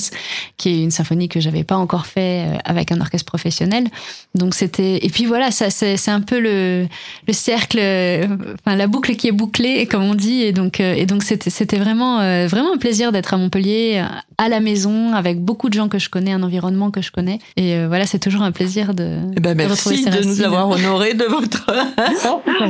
qui 0.56 0.68
est 0.68 0.82
une 0.82 0.90
symphonie 0.90 1.28
que 1.28 1.40
j'avais 1.40 1.64
pas 1.64 1.76
encore 1.76 2.06
fait 2.06 2.46
euh, 2.46 2.58
avec 2.64 2.92
un 2.92 3.00
orchestre 3.00 3.26
professionnel. 3.26 3.88
Donc 4.34 4.54
c'était 4.54 5.04
et 5.04 5.08
puis 5.08 5.24
voilà, 5.26 5.50
ça 5.50 5.70
c'est 5.70 5.96
c'est 5.96 6.10
un 6.10 6.20
peu 6.20 6.38
le 6.38 6.86
le 7.26 7.32
cercle, 7.32 7.78
enfin 7.80 8.76
la 8.76 8.86
boucle 8.86 9.16
qui 9.16 9.28
est 9.28 9.32
bouclée, 9.32 9.86
comme 9.86 10.02
on 10.04 10.14
dit. 10.14 10.42
Et 10.42 10.52
donc 10.52 10.80
euh, 10.80 10.94
et 10.94 11.06
donc 11.06 11.22
c'était 11.22 11.50
c'était 11.50 11.78
vraiment 11.78 12.20
euh, 12.20 12.46
vraiment 12.46 12.74
un 12.74 12.78
plaisir 12.78 13.10
d'être 13.12 13.34
à 13.34 13.36
Montpellier, 13.36 14.04
à 14.36 14.48
la 14.48 14.60
maison, 14.60 15.12
avec 15.14 15.40
beaucoup 15.40 15.68
de 15.68 15.74
gens 15.74 15.88
que 15.88 15.98
je 15.98 16.08
connais, 16.10 16.32
un 16.32 16.42
environnement 16.42 16.90
que 16.90 17.00
je 17.02 17.10
connais. 17.10 17.38
Et 17.56 17.74
euh, 17.74 17.86
voilà, 17.88 18.06
c'est 18.06 18.18
toujours 18.18 18.42
un 18.42 18.52
plaisir 18.52 18.94
de, 18.94 19.18
Eh 19.36 19.40
ben, 19.40 19.52
de 19.52 19.62
merci 19.64 20.04
de 20.04 20.24
nous 20.24 20.42
avoir 20.42 20.68
honorés 20.68 21.14
de 21.14 21.24
votre 21.24 21.66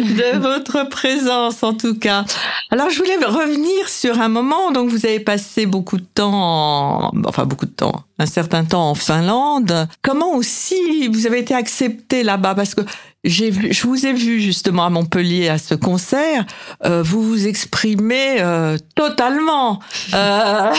de 0.00 0.38
votre 0.38 0.88
présence 0.88 1.62
en 1.62 1.74
tout 1.74 1.94
cas. 1.98 2.24
Alors 2.70 2.90
je 2.90 2.98
voulais 2.98 3.16
revenir 3.24 3.88
sur 3.88 4.20
un 4.20 4.28
moment 4.28 4.72
donc 4.72 4.90
vous 4.90 5.06
avez 5.06 5.20
passé 5.20 5.66
beaucoup 5.66 5.96
de 5.98 6.04
temps 6.14 6.32
en- 6.32 7.10
enfin 7.26 7.44
beaucoup 7.44 7.66
de 7.66 7.70
temps 7.70 8.02
un 8.18 8.26
certain 8.26 8.64
temps 8.64 8.90
en 8.90 8.94
Finlande. 8.94 9.88
Comment 10.02 10.34
aussi 10.34 11.08
vous 11.08 11.26
avez 11.26 11.40
été 11.40 11.54
accepté 11.54 12.22
là-bas? 12.22 12.54
Parce 12.54 12.74
que 12.74 12.82
j'ai 13.26 13.50
vu, 13.50 13.72
je 13.72 13.86
vous 13.86 14.06
ai 14.06 14.12
vu 14.12 14.40
justement 14.40 14.84
à 14.86 14.90
Montpellier 14.90 15.48
à 15.48 15.58
ce 15.58 15.74
concert. 15.74 16.44
euh, 16.84 17.02
vous 17.02 17.22
vous 17.22 17.46
exprimez 17.46 18.36
euh, 18.40 18.76
totalement. 18.94 19.80
Euh, 20.14 20.70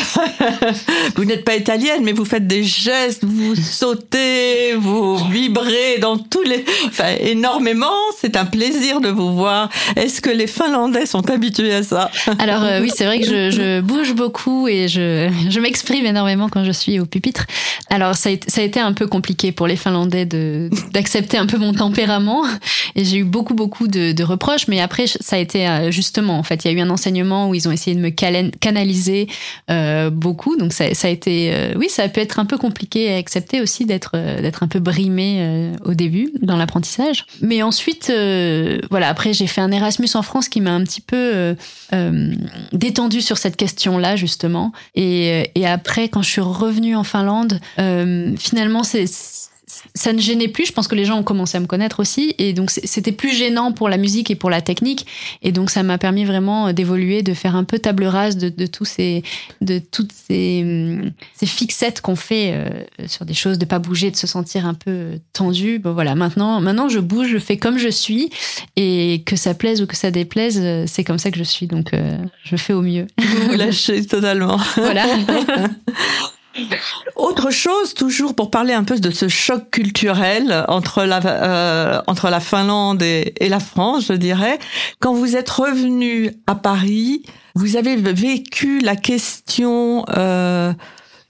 vous 1.15 1.25
n'êtes 1.25 1.43
pas 1.45 1.55
italienne, 1.55 2.01
mais 2.03 2.13
vous 2.13 2.25
faites 2.25 2.47
des 2.47 2.63
gestes, 2.63 3.23
vous 3.23 3.55
sautez, 3.55 4.73
vous 4.75 5.17
vibrez 5.29 5.97
dans 5.99 6.17
tous 6.17 6.43
les, 6.43 6.63
enfin 6.87 7.15
énormément. 7.19 7.85
C'est 8.19 8.35
un 8.37 8.45
plaisir 8.45 9.01
de 9.01 9.09
vous 9.09 9.35
voir. 9.35 9.69
Est-ce 9.95 10.21
que 10.21 10.29
les 10.29 10.47
Finlandais 10.47 11.05
sont 11.05 11.29
habitués 11.29 11.73
à 11.73 11.83
ça? 11.83 12.09
Alors 12.39 12.63
euh, 12.63 12.81
oui, 12.81 12.91
c'est 12.95 13.05
vrai 13.05 13.19
que 13.19 13.25
je, 13.25 13.51
je 13.51 13.81
bouge 13.81 14.13
beaucoup 14.13 14.67
et 14.67 14.87
je, 14.87 15.29
je 15.49 15.59
m'exprime 15.59 16.05
énormément 16.05 16.49
quand 16.49 16.63
je 16.63 16.71
suis 16.71 16.99
au 16.99 17.05
pupitre. 17.05 17.45
Alors 17.89 18.15
ça 18.15 18.29
ça 18.47 18.61
a 18.61 18.63
été 18.63 18.79
un 18.79 18.93
peu 18.93 19.07
compliqué 19.07 19.51
pour 19.51 19.67
les 19.67 19.75
Finlandais 19.75 20.25
d'accepter 20.91 21.37
un 21.37 21.45
peu 21.45 21.57
mon 21.57 21.73
tempérament 21.73 22.36
et 22.95 23.05
j'ai 23.05 23.17
eu 23.17 23.23
beaucoup 23.23 23.53
beaucoup 23.53 23.87
de, 23.87 24.23
reproches. 24.23 24.67
Mais 24.67 24.79
après 24.81 25.07
ça 25.07 25.35
a 25.35 25.39
été 25.39 25.67
euh, 25.67 25.91
justement 25.91 26.37
en 26.37 26.43
fait 26.43 26.65
il 26.65 26.71
y 26.71 26.75
a 26.75 26.77
eu 26.77 26.81
un 26.81 26.89
enseignement 26.89 27.49
où 27.49 27.55
ils 27.55 27.67
ont 27.67 27.71
essayé 27.71 27.95
de 27.95 28.01
me 28.01 28.09
canaliser 28.09 29.27
euh, 29.69 30.09
beaucoup. 30.09 30.57
Donc 30.57 30.73
ça, 30.73 30.85
a 30.85 31.09
été 31.09 31.51
euh, 31.53 31.73
oui 31.77 31.89
ça 31.89 32.03
a 32.03 32.09
pu 32.09 32.19
être 32.19 32.39
un 32.39 32.45
peu 32.45 32.57
compliqué 32.57 33.13
à 33.13 33.17
accepter 33.17 33.61
aussi 33.61 33.85
d'être 33.85 34.11
d'être 34.41 34.63
un 34.63 34.67
peu 34.67 34.79
brimé 34.79 35.71
au 35.85 35.93
début 35.93 36.31
dans 36.41 36.57
l'apprentissage. 36.57 37.25
Mais 37.41 37.61
ensuite 37.61 38.11
voilà 38.89 39.09
après 39.09 39.33
j'ai 39.33 39.47
fait 39.47 39.61
un 39.61 39.71
Erasmus 39.71 40.09
en 40.15 40.21
France 40.21 40.49
qui 40.49 40.61
m'a 40.61 40.71
un 40.71 40.83
petit 40.83 41.01
peu 41.01 41.55
détendu 42.73 43.21
sur 43.21 43.37
cette 43.37 43.55
question-là 43.55 44.15
justement. 44.15 44.71
Et, 44.95 45.51
et 45.55 45.67
après, 45.67 46.09
quand 46.09 46.21
je 46.21 46.29
suis 46.29 46.41
revenue 46.41 46.95
en 46.95 47.03
Finlande, 47.03 47.59
finalement, 47.77 48.83
c'est 48.83 49.05
ça 49.93 50.13
ne 50.13 50.19
gênait 50.19 50.47
plus. 50.47 50.65
Je 50.67 50.71
pense 50.71 50.87
que 50.87 50.95
les 50.95 51.05
gens 51.05 51.17
ont 51.17 51.23
commencé 51.23 51.57
à 51.57 51.59
me 51.59 51.67
connaître 51.67 51.99
aussi, 51.99 52.35
et 52.37 52.53
donc 52.53 52.71
c'était 52.71 53.11
plus 53.11 53.35
gênant 53.35 53.71
pour 53.71 53.89
la 53.89 53.97
musique 53.97 54.31
et 54.31 54.35
pour 54.35 54.49
la 54.49 54.61
technique. 54.61 55.05
Et 55.41 55.51
donc 55.51 55.69
ça 55.69 55.83
m'a 55.83 55.97
permis 55.97 56.25
vraiment 56.25 56.73
d'évoluer, 56.73 57.23
de 57.23 57.33
faire 57.33 57.55
un 57.55 57.63
peu 57.63 57.79
table 57.79 58.05
rase 58.05 58.37
de, 58.37 58.49
de 58.49 58.65
tous 58.65 58.85
ces, 58.85 59.23
de 59.61 59.79
toutes 59.79 60.11
ces, 60.11 60.61
hum, 60.63 61.11
ces 61.35 61.45
fixettes 61.45 62.01
qu'on 62.01 62.15
fait 62.15 62.53
euh, 62.53 63.07
sur 63.07 63.25
des 63.25 63.33
choses, 63.33 63.57
de 63.57 63.65
pas 63.65 63.79
bouger, 63.79 64.11
de 64.11 64.15
se 64.15 64.27
sentir 64.27 64.65
un 64.65 64.73
peu 64.73 65.19
tendu. 65.33 65.79
Bon 65.79 65.93
voilà, 65.93 66.15
maintenant, 66.15 66.61
maintenant 66.61 66.89
je 66.89 66.99
bouge, 66.99 67.29
je 67.29 67.37
fais 67.37 67.57
comme 67.57 67.77
je 67.77 67.89
suis, 67.89 68.29
et 68.75 69.23
que 69.25 69.35
ça 69.35 69.53
plaise 69.53 69.81
ou 69.81 69.87
que 69.87 69.95
ça 69.95 70.11
déplaise, 70.11 70.59
euh, 70.61 70.85
c'est 70.87 71.03
comme 71.03 71.19
ça 71.19 71.31
que 71.31 71.37
je 71.37 71.43
suis. 71.43 71.67
Donc 71.67 71.93
euh, 71.93 72.17
je 72.43 72.55
fais 72.55 72.73
au 72.73 72.81
mieux. 72.81 73.07
Vous 73.17 73.49
vous 73.49 73.55
lâchez 73.57 74.05
totalement. 74.05 74.57
voilà. 74.75 75.05
Autre 77.15 77.51
chose, 77.51 77.93
toujours 77.93 78.35
pour 78.35 78.51
parler 78.51 78.73
un 78.73 78.83
peu 78.83 78.99
de 78.99 79.11
ce 79.11 79.27
choc 79.27 79.69
culturel 79.71 80.65
entre 80.67 81.03
la, 81.03 81.19
euh, 81.25 82.01
entre 82.07 82.29
la 82.29 82.39
Finlande 82.39 83.01
et, 83.01 83.33
la 83.49 83.59
France, 83.59 84.07
je 84.07 84.13
dirais. 84.13 84.59
Quand 84.99 85.13
vous 85.13 85.35
êtes 85.35 85.49
revenu 85.49 86.31
à 86.47 86.55
Paris, 86.55 87.23
vous 87.55 87.75
avez 87.75 87.95
vécu 87.95 88.79
la 88.79 88.95
question 88.95 90.05
euh, 90.15 90.73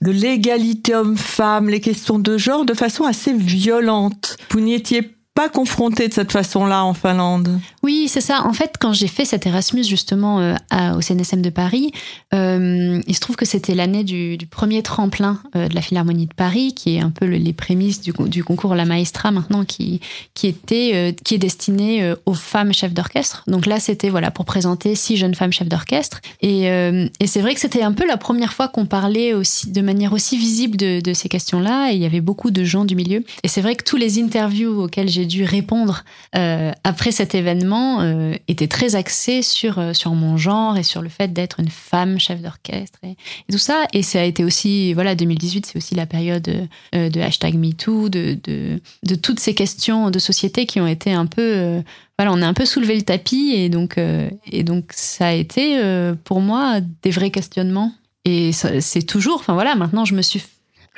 de 0.02 0.10
l'égalité 0.10 0.94
homme-femme, 0.94 1.68
les 1.68 1.80
questions 1.80 2.18
de 2.18 2.38
genre 2.38 2.64
de 2.64 2.74
façon 2.74 3.04
assez 3.04 3.32
violente. 3.32 4.36
Vous 4.50 4.60
n'y 4.60 4.74
étiez 4.74 5.17
pas 5.38 5.48
confronté 5.48 6.08
de 6.08 6.12
cette 6.12 6.32
façon-là 6.32 6.84
en 6.84 6.94
Finlande. 6.94 7.60
Oui, 7.84 8.08
c'est 8.08 8.20
ça. 8.20 8.44
En 8.44 8.52
fait, 8.52 8.74
quand 8.80 8.92
j'ai 8.92 9.06
fait 9.06 9.24
cet 9.24 9.46
Erasmus 9.46 9.84
justement 9.84 10.40
euh, 10.40 10.56
au 10.96 11.00
CNSM 11.00 11.42
de 11.42 11.50
Paris, 11.50 11.92
euh, 12.34 13.00
il 13.06 13.14
se 13.14 13.20
trouve 13.20 13.36
que 13.36 13.44
c'était 13.44 13.76
l'année 13.76 14.02
du, 14.02 14.36
premier 14.50 14.82
tremplin 14.82 15.40
euh, 15.54 15.68
de 15.68 15.76
la 15.76 15.80
Philharmonie 15.80 16.26
de 16.26 16.34
Paris, 16.34 16.74
qui 16.74 16.96
est 16.96 17.00
un 17.00 17.10
peu 17.10 17.24
le- 17.24 17.36
les 17.36 17.52
prémices 17.52 18.00
du, 18.00 18.42
concours 18.42 18.74
La 18.74 18.84
Maestra 18.84 19.30
maintenant, 19.30 19.64
qui 19.64 20.00
qui 20.34 20.48
était 20.48 21.14
qui 21.24 21.36
est 21.36 21.38
destiné 21.38 22.14
aux 22.26 22.34
femmes 22.34 22.72
chefs 22.72 22.92
d'orchestre. 22.92 23.44
Donc 23.46 23.66
là, 23.66 23.78
c'était 23.78 24.08
voilà 24.10 24.32
pour 24.32 24.44
présenter 24.44 24.96
six 24.96 25.16
jeunes 25.16 25.36
femmes 25.36 25.52
chefs 25.52 25.68
d'orchestre. 25.68 26.20
Et, 26.42 26.62
et 26.64 27.26
c'est 27.28 27.40
vrai 27.42 27.54
que 27.54 27.60
c'était 27.60 27.82
un 27.82 27.92
peu 27.92 28.06
la 28.08 28.16
première 28.16 28.52
fois 28.54 28.66
qu'on 28.66 28.86
parlait 28.86 29.34
aussi 29.34 29.70
de 29.70 29.82
manière 29.82 30.12
aussi 30.12 30.36
visible 30.36 30.76
de, 30.76 31.00
de 31.00 31.12
ces 31.12 31.28
questions-là. 31.28 31.92
Et 31.92 31.94
il 31.94 32.02
y 32.02 32.06
avait 32.06 32.20
beaucoup 32.20 32.50
de 32.50 32.64
gens 32.64 32.84
du 32.84 32.96
milieu. 32.96 33.22
Et 33.44 33.48
c'est 33.48 33.60
vrai 33.60 33.76
que 33.76 33.84
tous 33.84 33.96
les 33.96 34.20
interviews 34.20 34.82
auxquelles 34.82 35.08
j'ai 35.08 35.27
dû 35.28 35.44
répondre 35.44 36.02
euh, 36.34 36.72
après 36.82 37.12
cet 37.12 37.36
événement 37.36 38.00
euh, 38.00 38.34
étaient 38.48 38.66
très 38.66 38.96
axés 38.96 39.42
sur 39.42 39.78
euh, 39.78 39.92
sur 39.92 40.12
mon 40.12 40.36
genre 40.36 40.76
et 40.76 40.82
sur 40.82 41.00
le 41.00 41.08
fait 41.08 41.32
d'être 41.32 41.60
une 41.60 41.68
femme 41.68 42.18
chef 42.18 42.42
d'orchestre 42.42 42.98
et, 43.04 43.16
tout 43.50 43.58
ça. 43.58 43.84
Et 43.92 44.02
ça 44.02 44.20
a 44.20 44.24
été 44.24 44.42
aussi 44.42 44.92
voilà 44.94 45.14
2018, 45.14 45.66
c'est 45.66 45.76
aussi 45.76 45.94
la 45.94 46.06
période 46.06 46.50
de 46.92 47.20
hashtag 47.20 47.54
#MeToo, 47.54 48.08
de, 48.08 48.36
de 48.42 48.80
de 49.04 49.14
toutes 49.14 49.38
ces 49.38 49.54
questions 49.54 50.10
de 50.10 50.18
société 50.18 50.66
qui 50.66 50.80
ont 50.80 50.86
été 50.88 51.12
un 51.12 51.26
peu 51.26 51.82
voilà, 52.18 52.32
on 52.32 52.42
a 52.42 52.46
un 52.46 52.54
peu 52.54 52.64
soulevé 52.64 52.96
le 52.96 53.02
tapis 53.02 53.52
et 53.54 53.68
donc 53.68 53.96
et 54.50 54.62
donc 54.64 54.90
ça 54.90 55.28
a 55.28 55.32
été 55.32 55.80
pour 56.24 56.40
moi 56.40 56.80
des 57.02 57.10
vrais 57.10 57.30
questionnements. 57.30 57.92
Et 58.24 58.52
c'est 58.52 59.02
toujours, 59.02 59.36
enfin 59.36 59.54
voilà, 59.54 59.74
maintenant 59.74 60.04
je 60.04 60.14
me 60.14 60.22
suis 60.22 60.42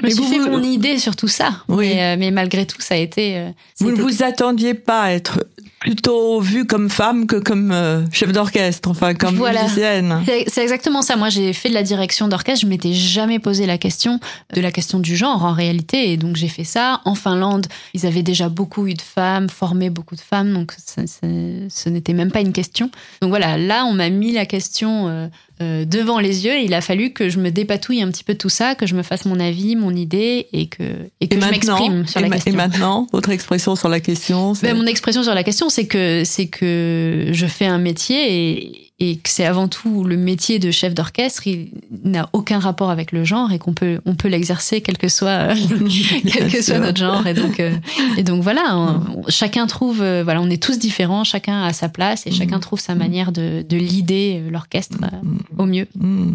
je 0.01 0.05
me 0.07 0.09
Mais 0.09 0.15
suis 0.15 0.23
vous- 0.25 0.33
fait 0.33 0.39
vous- 0.39 0.51
mon 0.57 0.63
idée 0.63 0.99
sur 0.99 1.15
tout 1.17 1.29
ça. 1.29 1.51
Oui. 1.69 1.91
Mais, 1.95 2.03
euh, 2.03 2.17
mais 2.19 2.31
malgré 2.31 2.67
tout, 2.67 2.81
ça 2.81 2.95
a 2.95 2.99
été. 2.99 3.37
euh, 3.37 3.51
Vous 3.79 3.91
ne 3.93 3.97
vous 4.03 4.23
attendiez 4.23 4.75
pas 4.75 5.03
à 5.03 5.11
être 5.13 5.45
plutôt 5.79 6.41
vue 6.41 6.67
comme 6.67 6.91
femme 6.91 7.27
que 7.27 7.37
comme 7.37 7.73
euh, 7.73 8.05
chef 8.13 8.33
d'orchestre, 8.33 8.91
enfin 8.91 9.15
comme 9.15 9.37
Voilà. 9.37 9.63
musicienne. 9.63 10.23
C'est 10.27 10.45
c'est 10.47 10.63
exactement 10.63 11.01
ça. 11.01 11.17
Moi, 11.17 11.31
j'ai 11.31 11.55
fait 11.55 11.71
de 11.71 11.75
la 11.75 11.83
direction 11.83 12.29
d'orchestre. 12.29 12.61
Je 12.63 12.67
m'étais 12.67 12.93
jamais 12.93 13.39
posé 13.39 13.65
la 13.65 13.79
question 13.79 14.21
de 14.55 14.61
la 14.61 14.73
question 14.73 14.99
du 14.99 15.17
genre 15.17 15.43
en 15.45 15.53
réalité. 15.55 16.11
Et 16.13 16.17
donc, 16.19 16.37
j'ai 16.37 16.49
fait 16.49 16.65
ça. 16.65 17.01
En 17.07 17.15
Finlande, 17.15 17.67
ils 17.95 18.05
avaient 18.05 18.23
déjà 18.23 18.51
beaucoup 18.51 18.87
eu 18.89 18.95
de 18.95 19.01
femmes, 19.03 19.49
formé 19.49 19.89
beaucoup 19.89 20.17
de 20.17 20.21
femmes. 20.21 20.53
Donc, 20.53 20.73
ça- 20.77 21.07
ça- 21.07 21.27
ce 21.71 21.89
n'était 21.89 22.13
même 22.13 22.31
pas 22.31 22.41
une 22.41 22.53
question. 22.53 22.91
Donc, 23.23 23.31
voilà. 23.31 23.57
Là, 23.57 23.85
on 23.87 23.93
m'a 23.95 24.11
mis 24.11 24.33
la 24.33 24.45
question 24.45 25.31
devant 25.61 26.19
les 26.19 26.45
yeux. 26.45 26.55
Et 26.55 26.65
il 26.65 26.75
a 26.75 26.81
fallu 26.81 27.13
que 27.13 27.29
je 27.29 27.39
me 27.39 27.51
dépatouille 27.51 28.03
un 28.03 28.11
petit 28.11 28.25
peu 28.25 28.33
de 28.35 28.39
tout 28.39 28.49
ça, 28.49 28.75
que 28.75 28.87
je 28.87 28.95
me 28.95 29.03
fasse 29.03 29.25
mon 29.25 29.39
avis, 29.39 29.77
mon 29.77 29.95
idée 29.95 30.47
et 30.53 30.67
que, 30.67 30.83
et 31.21 31.29
que 31.29 31.37
Et 31.37 31.41
je 31.41 31.47
m'exprime 31.47 32.07
sur 32.07 32.21
la 32.21 32.29
question. 32.31 32.53
et 32.53 32.57
maintenant, 32.57 33.07
votre 33.13 33.31
expression 33.31 33.77
sur 33.77 33.89
la 33.89 34.01
question, 34.01 34.53
Ben, 34.63 34.77
mon 34.77 34.87
expression 34.87 35.23
sur 35.23 35.35
la 35.35 35.45
question, 35.45 35.69
c'est 35.69 35.87
que 35.87 36.23
c'est 36.25 36.47
que 36.47 37.29
je 37.33 37.47
fais 37.47 37.67
un 37.67 37.79
métier 37.79 38.59
et, 38.59 38.90
et 39.01 39.17
que 39.17 39.29
c'est 39.31 39.47
avant 39.47 39.67
tout 39.67 40.05
le 40.05 40.17
métier 40.17 40.59
de 40.59 40.71
chef 40.71 40.95
d'orchestre. 40.95 41.47
Il 41.47 41.71
n'a 42.05 42.29
aucun 42.33 42.59
rapport 42.59 42.91
avec 42.91 43.13
le 43.13 43.25
genre 43.25 43.51
et 43.53 43.59
qu'on 43.59 43.73
peut 43.73 44.01
on 44.05 44.15
peut 44.15 44.29
l'exercer 44.29 44.81
quel 44.83 44.99
que 44.99 45.09
soit 45.09 45.49
quel 46.33 46.53
que 46.53 46.63
soit 46.63 46.79
notre 46.79 46.99
genre. 46.99 47.27
Et 47.27 47.35
donc 47.35 47.59
euh, 47.61 47.73
et 48.17 48.23
donc 48.23 48.43
voilà, 48.43 48.77
on- 48.77 49.01
on- 49.21 49.25
chacun 49.29 49.67
trouve 49.67 50.03
euh, 50.03 50.23
voilà, 50.25 50.41
on 50.43 50.51
est 50.51 50.63
tous 50.63 50.79
différents, 50.79 51.25
chacun 51.25 51.63
a 51.65 51.73
sa 51.73 51.89
place 51.89 52.27
et 52.27 52.31
chacun 52.31 52.61
trouve 52.61 52.79
sa 52.81 52.95
manière 52.95 53.33
de 53.33 53.65
de 53.69 53.77
l'idée 53.77 54.43
l'orchestre 54.51 54.97
euh, 55.03 55.17
au 55.59 55.65
mieux. 55.67 55.87
Hmm. 55.99 56.35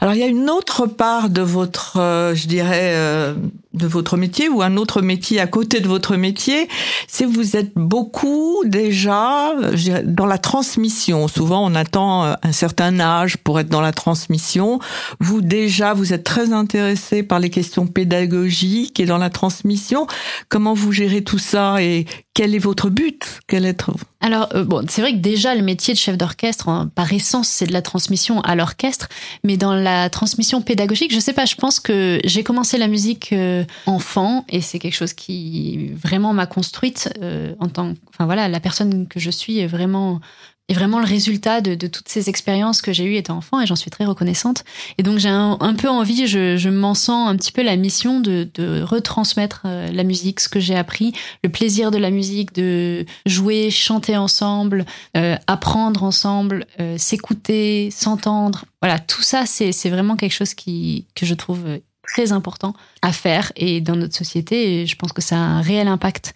Alors 0.00 0.14
il 0.14 0.20
y 0.20 0.24
a 0.24 0.26
une 0.28 0.50
autre 0.50 0.86
part 0.86 1.30
de 1.30 1.40
votre, 1.42 1.96
euh, 1.98 2.34
je 2.34 2.46
dirais, 2.46 2.92
euh, 2.94 3.34
de 3.74 3.86
votre 3.86 4.16
métier 4.16 4.48
ou 4.48 4.62
un 4.62 4.76
autre 4.76 5.02
métier 5.02 5.40
à 5.40 5.46
côté 5.46 5.80
de 5.80 5.88
votre 5.88 6.16
métier, 6.16 6.68
c'est 7.08 7.24
vous 7.24 7.56
êtes 7.56 7.72
beaucoup 7.74 8.62
déjà 8.64 9.52
dans 10.04 10.26
la 10.26 10.38
transmission. 10.38 11.28
Souvent, 11.28 11.64
on 11.64 11.74
attend 11.74 12.24
euh, 12.24 12.34
un 12.42 12.52
certain 12.52 13.00
âge 13.00 13.36
pour 13.36 13.60
être 13.60 13.68
dans 13.68 13.80
la 13.80 13.92
transmission. 13.92 14.78
Vous 15.20 15.40
déjà, 15.40 15.92
vous 15.94 16.12
êtes 16.12 16.24
très 16.24 16.52
intéressé 16.52 17.22
par 17.22 17.40
les 17.40 17.50
questions 17.50 17.86
pédagogiques 17.86 19.00
et 19.00 19.06
dans 19.06 19.18
la 19.18 19.30
transmission. 19.30 20.06
Comment 20.48 20.74
vous 20.74 20.92
gérez 20.92 21.22
tout 21.22 21.38
ça 21.38 21.82
et 21.82 22.06
quel 22.34 22.52
est 22.54 22.58
votre 22.58 22.90
but? 22.90 23.40
Quel 23.46 23.64
est 23.64 23.84
Alors 24.20 24.48
euh, 24.54 24.64
bon, 24.64 24.84
c'est 24.88 25.00
vrai 25.00 25.12
que 25.12 25.18
déjà 25.18 25.54
le 25.54 25.62
métier 25.62 25.94
de 25.94 25.98
chef 25.98 26.18
d'orchestre, 26.18 26.68
hein, 26.68 26.90
par 26.92 27.12
essence, 27.12 27.48
c'est 27.48 27.66
de 27.66 27.72
la 27.72 27.80
transmission 27.80 28.40
à 28.40 28.56
l'orchestre, 28.56 29.08
mais 29.44 29.56
dans 29.56 29.72
la 29.72 30.10
transmission 30.10 30.60
pédagogique, 30.60 31.14
je 31.14 31.20
sais 31.20 31.32
pas. 31.32 31.44
Je 31.44 31.54
pense 31.54 31.78
que 31.78 32.18
j'ai 32.24 32.42
commencé 32.42 32.76
la 32.76 32.88
musique 32.88 33.32
euh, 33.32 33.64
enfant 33.86 34.44
et 34.48 34.60
c'est 34.60 34.80
quelque 34.80 34.96
chose 34.96 35.12
qui 35.12 35.90
vraiment 35.94 36.32
m'a 36.32 36.46
construite 36.46 37.08
euh, 37.22 37.54
en 37.60 37.68
tant, 37.68 37.94
enfin 38.08 38.24
voilà, 38.24 38.48
la 38.48 38.58
personne 38.58 39.06
que 39.06 39.20
je 39.20 39.30
suis 39.30 39.60
est 39.60 39.68
vraiment 39.68 40.20
est 40.68 40.74
vraiment 40.74 40.98
le 40.98 41.04
résultat 41.04 41.60
de, 41.60 41.86
toutes 41.86 42.08
ces 42.08 42.30
expériences 42.30 42.80
que 42.80 42.92
j'ai 42.92 43.04
eues 43.04 43.16
étant 43.16 43.36
enfant 43.36 43.60
et 43.60 43.66
j'en 43.66 43.76
suis 43.76 43.90
très 43.90 44.06
reconnaissante. 44.06 44.64
Et 44.96 45.02
donc 45.02 45.18
j'ai 45.18 45.28
un, 45.28 45.74
peu 45.74 45.88
envie, 45.90 46.26
je, 46.26 46.56
je 46.56 46.68
m'en 46.70 46.94
sens 46.94 47.28
un 47.28 47.36
petit 47.36 47.52
peu 47.52 47.62
la 47.62 47.76
mission 47.76 48.20
de, 48.20 48.48
retransmettre 48.82 49.62
euh, 49.66 49.90
la 49.92 50.04
musique, 50.04 50.40
ce 50.40 50.48
que 50.48 50.60
j'ai 50.60 50.74
appris, 50.74 51.12
le 51.42 51.50
plaisir 51.50 51.90
de 51.90 51.98
la 51.98 52.10
musique, 52.10 52.54
de 52.54 53.04
jouer, 53.26 53.70
chanter 53.70 54.16
ensemble, 54.16 54.86
euh, 55.16 55.36
apprendre 55.46 56.02
ensemble, 56.02 56.66
euh, 56.80 56.96
s'écouter, 56.96 57.90
s'entendre. 57.90 58.64
Voilà, 58.80 58.98
tout 58.98 59.22
ça, 59.22 59.44
c'est 59.46 59.90
vraiment 59.90 60.16
quelque 60.16 60.32
chose 60.32 60.54
qui, 60.54 61.06
que 61.14 61.26
je 61.26 61.34
trouve 61.34 61.64
très 62.06 62.32
important 62.32 62.74
à 63.02 63.12
faire 63.12 63.52
et 63.56 63.80
dans 63.80 63.96
notre 63.96 64.14
société, 64.14 64.86
je 64.86 64.96
pense 64.96 65.12
que 65.12 65.22
ça 65.22 65.36
a 65.36 65.38
un 65.38 65.60
réel 65.62 65.88
impact 65.88 66.34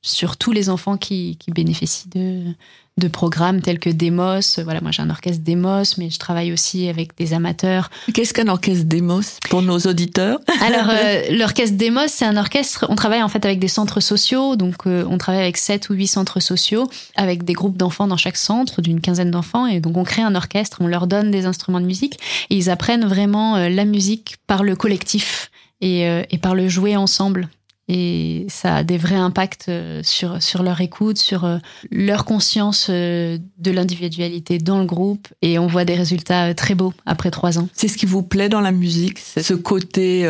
sur 0.00 0.36
tous 0.38 0.52
les 0.52 0.70
enfants 0.70 0.96
qui 0.96 1.36
bénéficient 1.48 2.08
de, 2.08 2.54
de 2.98 3.08
programmes 3.08 3.60
tels 3.60 3.78
que 3.78 3.90
Demos. 3.90 4.60
Voilà, 4.62 4.80
moi 4.80 4.90
j'ai 4.90 5.02
un 5.02 5.10
orchestre 5.10 5.42
Demos, 5.44 5.94
mais 5.98 6.10
je 6.10 6.18
travaille 6.18 6.52
aussi 6.52 6.88
avec 6.88 7.16
des 7.16 7.32
amateurs. 7.32 7.90
Qu'est-ce 8.12 8.34
qu'un 8.34 8.48
orchestre 8.48 8.84
Demos 8.86 9.38
pour 9.48 9.62
nos 9.62 9.78
auditeurs? 9.78 10.38
Alors 10.60 10.88
euh, 10.90 11.22
l'orchestre 11.30 11.76
Demos, 11.76 12.08
c'est 12.08 12.24
un 12.24 12.36
orchestre. 12.36 12.86
On 12.88 12.96
travaille 12.96 13.22
en 13.22 13.28
fait 13.28 13.44
avec 13.44 13.58
des 13.58 13.68
centres 13.68 14.00
sociaux, 14.00 14.56
donc 14.56 14.86
euh, 14.86 15.04
on 15.08 15.18
travaille 15.18 15.42
avec 15.42 15.56
sept 15.56 15.88
ou 15.90 15.94
huit 15.94 16.08
centres 16.08 16.40
sociaux, 16.40 16.88
avec 17.16 17.44
des 17.44 17.52
groupes 17.52 17.76
d'enfants 17.76 18.06
dans 18.06 18.16
chaque 18.16 18.36
centre, 18.36 18.82
d'une 18.82 19.00
quinzaine 19.00 19.30
d'enfants, 19.30 19.66
et 19.66 19.80
donc 19.80 19.96
on 19.96 20.04
crée 20.04 20.22
un 20.22 20.34
orchestre, 20.34 20.78
on 20.80 20.86
leur 20.86 21.06
donne 21.06 21.30
des 21.30 21.46
instruments 21.46 21.80
de 21.80 21.86
musique, 21.86 22.18
et 22.50 22.56
ils 22.56 22.70
apprennent 22.70 23.06
vraiment 23.06 23.56
euh, 23.56 23.68
la 23.68 23.84
musique 23.84 24.36
par 24.46 24.62
le 24.62 24.76
collectif 24.76 25.50
et, 25.80 26.02
et 26.30 26.38
par 26.38 26.56
le 26.56 26.68
jouer 26.68 26.96
ensemble 26.96 27.48
et 27.88 28.46
ça 28.48 28.76
a 28.76 28.84
des 28.84 28.98
vrais 28.98 29.16
impacts 29.16 29.66
euh, 29.68 30.02
sur, 30.04 30.42
sur 30.42 30.62
leur 30.62 30.80
écoute, 30.80 31.16
sur 31.16 31.44
euh, 31.44 31.56
leur 31.90 32.26
conscience 32.26 32.88
euh, 32.90 33.38
de 33.58 33.70
l'individualité 33.70 34.58
dans 34.58 34.78
le 34.78 34.84
groupe 34.84 35.28
et 35.40 35.58
on 35.58 35.66
voit 35.66 35.86
des 35.86 35.94
résultats 35.94 36.54
très 36.54 36.74
beaux 36.74 36.92
après 37.06 37.30
trois 37.30 37.58
ans. 37.58 37.68
C'est 37.72 37.88
ce 37.88 37.96
qui 37.96 38.06
vous 38.06 38.22
plaît 38.22 38.50
dans 38.50 38.60
la 38.60 38.72
musique, 38.72 39.18
ce 39.18 39.54
côté 39.54 40.26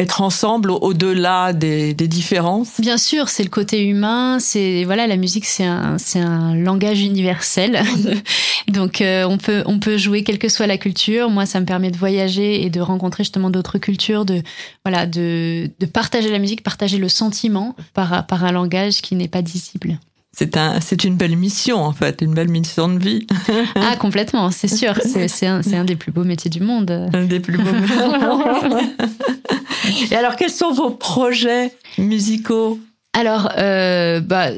être 0.00 0.22
ensemble 0.22 0.70
au-delà 0.70 1.52
des, 1.52 1.92
des, 1.92 2.06
différences? 2.06 2.80
Bien 2.80 2.98
sûr, 2.98 3.28
c'est 3.28 3.42
le 3.42 3.50
côté 3.50 3.84
humain. 3.84 4.38
C'est 4.38 4.84
voilà, 4.84 5.06
la 5.06 5.16
musique, 5.16 5.44
c'est 5.44 5.64
un, 5.64 5.96
un 6.14 6.54
langage 6.54 7.02
universel. 7.02 7.82
Donc, 8.68 9.00
euh, 9.00 9.24
on 9.24 9.38
peut, 9.38 9.62
on 9.66 9.80
peut 9.80 9.96
jouer 9.96 10.22
quelle 10.22 10.38
que 10.38 10.48
soit 10.48 10.66
la 10.66 10.78
culture. 10.78 11.30
Moi, 11.30 11.46
ça 11.46 11.58
me 11.58 11.66
permet 11.66 11.90
de 11.90 11.96
voyager 11.96 12.62
et 12.62 12.70
de 12.70 12.80
rencontrer 12.80 13.24
justement 13.24 13.50
d'autres 13.50 13.78
cultures, 13.78 14.24
de 14.24 14.42
voilà, 14.84 15.06
de, 15.06 15.70
de 15.80 15.86
partager 15.86 16.30
la 16.30 16.38
musique, 16.38 16.62
partager 16.62 16.98
le 16.98 17.08
sentiment 17.08 17.74
par, 17.92 18.26
par 18.26 18.44
un 18.44 18.52
langage 18.52 19.02
qui 19.02 19.16
n'est 19.16 19.28
pas 19.28 19.42
visible 19.42 19.98
c'est 20.38 20.56
un, 20.56 20.80
c'est 20.80 21.02
une 21.02 21.16
belle 21.16 21.36
mission 21.36 21.78
en 21.78 21.92
fait, 21.92 22.22
une 22.22 22.32
belle 22.32 22.48
mission 22.48 22.88
de 22.88 23.00
vie. 23.00 23.26
ah 23.74 23.96
complètement, 23.96 24.52
c'est 24.52 24.68
sûr, 24.68 24.94
c'est, 25.02 25.48
un, 25.48 25.62
c'est 25.62 25.74
un 25.74 25.84
des 25.84 25.96
plus 25.96 26.12
beaux 26.12 26.22
métiers 26.22 26.48
du 26.48 26.60
monde. 26.60 27.10
Un 27.12 27.24
des 27.24 27.40
plus 27.40 27.58
beaux. 27.58 27.64
Et 30.12 30.14
alors, 30.14 30.36
quels 30.36 30.52
sont 30.52 30.70
vos 30.70 30.90
projets 30.90 31.72
musicaux? 31.98 32.78
Alors, 33.14 33.50
euh, 33.58 34.20
bah 34.20 34.50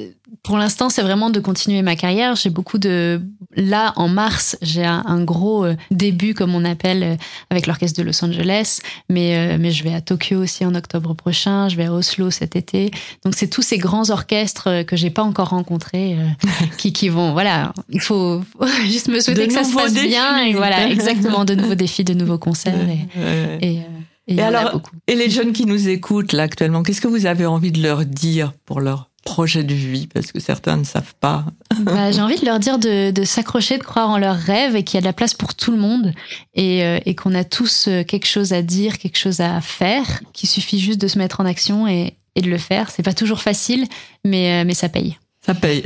pour 0.43 0.59
l'instant, 0.59 0.91
c'est 0.91 1.01
vraiment 1.01 1.31
de 1.31 1.41
continuer 1.41 1.81
ma 1.81 1.97
carrière. 1.97 2.37
J'ai 2.37 2.51
beaucoup 2.51 2.77
de. 2.77 3.23
Là, 3.57 3.93
en 3.97 4.07
mars, 4.07 4.57
j'ai 4.63 4.85
un, 4.85 5.25
gros 5.25 5.65
euh, 5.65 5.75
début, 5.91 6.35
comme 6.35 6.55
on 6.55 6.65
appelle, 6.65 7.03
euh, 7.03 7.17
avec 7.51 7.67
l'orchestre 7.67 7.99
de 8.01 8.05
Los 8.05 8.25
Angeles. 8.25 8.79
Mais, 9.09 9.37
euh, 9.37 9.57
mais 9.59 9.73
je 9.73 9.83
vais 9.83 9.93
à 9.93 10.01
Tokyo 10.01 10.39
aussi 10.41 10.65
en 10.65 10.75
octobre 10.77 11.15
prochain. 11.15 11.69
Je 11.69 11.77
vais 11.77 11.87
à 11.87 11.93
Oslo 11.93 12.31
cet 12.31 12.55
été. 12.55 12.93
Donc, 13.25 13.35
c'est 13.35 13.49
tous 13.49 13.63
ces 13.63 13.79
grands 13.79 14.11
orchestres 14.11 14.85
que 14.87 14.95
j'ai 14.95 15.11
pas 15.11 15.25
encore 15.25 15.49
rencontrés 15.49 16.17
qui, 16.79 16.93
qui 16.93 17.09
vont. 17.09 17.33
Voilà, 17.33 17.73
il 17.89 18.01
faut, 18.01 18.41
juste 18.87 19.09
me 19.09 19.19
souhaiter 19.19 19.49
que 19.49 19.53
ça 19.55 19.65
se 19.65 19.75
passe 19.75 19.95
bien. 19.95 20.45
Et 20.45 20.53
voilà, 20.53 20.89
exactement, 20.89 21.45
de 21.45 21.57
nouveaux 21.57 21.75
défis, 21.75 22.05
de 22.05 22.15
nouveaux 22.15 22.39
concerts. 22.39 22.89
Et, 22.89 23.67
et, 23.67 23.81
et, 24.29 24.41
alors, 24.41 24.81
et 25.09 25.17
les 25.17 25.29
jeunes 25.29 25.53
qui 25.53 25.67
nous 25.67 25.89
écoutent 25.89 26.33
là 26.33 26.45
actuellement, 26.45 26.85
qu'est-ce 26.85 27.01
que 27.01 27.09
vous 27.09 27.27
avez 27.27 27.47
envie 27.47 27.73
de 27.73 27.83
leur 27.83 28.05
dire 28.05 28.53
pour 28.65 28.81
leur 28.81 29.10
projet 29.25 29.65
de 29.65 29.75
vie 29.75 30.07
Parce 30.07 30.33
que 30.33 30.41
certains 30.41 30.77
ne 30.77 30.85
savent 30.85 31.15
pas. 31.21 31.45
Bah, 31.81 32.11
j'ai 32.13 32.21
envie 32.21 32.39
de 32.39 32.45
leur 32.45 32.59
dire 32.59 32.79
de, 32.79 33.25
s'accrocher, 33.25 33.79
de 33.79 33.83
croire 33.83 34.11
en 34.11 34.19
leurs 34.19 34.37
rêves 34.37 34.77
et 34.77 34.83
qu'il 34.83 34.97
y 34.97 34.99
a 34.99 35.01
de 35.01 35.07
la 35.07 35.13
place 35.13 35.35
pour 35.35 35.55
tout 35.55 35.71
le 35.71 35.79
monde 35.79 36.13
et, 36.55 36.85
euh, 36.85 36.99
qu'on 37.15 37.35
a 37.35 37.45
tous 37.45 37.89
euh, 37.89 38.03
quelque 38.03 38.27
chose 38.27 38.53
à 38.53 38.63
dire, 38.63 38.99
quelque 38.99 39.19
chose 39.19 39.41
à 39.41 39.61
faire, 39.61 40.23
qu'il 40.33 40.49
suffit 40.49 40.79
juste 40.79 41.01
de 41.01 41.09
se 41.09 41.19
mettre 41.19 41.41
en 41.41 41.47
action 41.47 41.87
et, 41.87 42.15
de 42.37 42.49
le 42.49 42.59
faire. 42.59 42.91
C'est 42.91 43.03
pas 43.03 43.13
toujours 43.13 43.43
facile, 43.43 43.87
mais, 44.25 44.63
euh, 44.63 44.65
mais 44.67 44.73
ça 44.73 44.89
paye. 44.89 45.19
Ça 45.51 45.55
paye. 45.55 45.83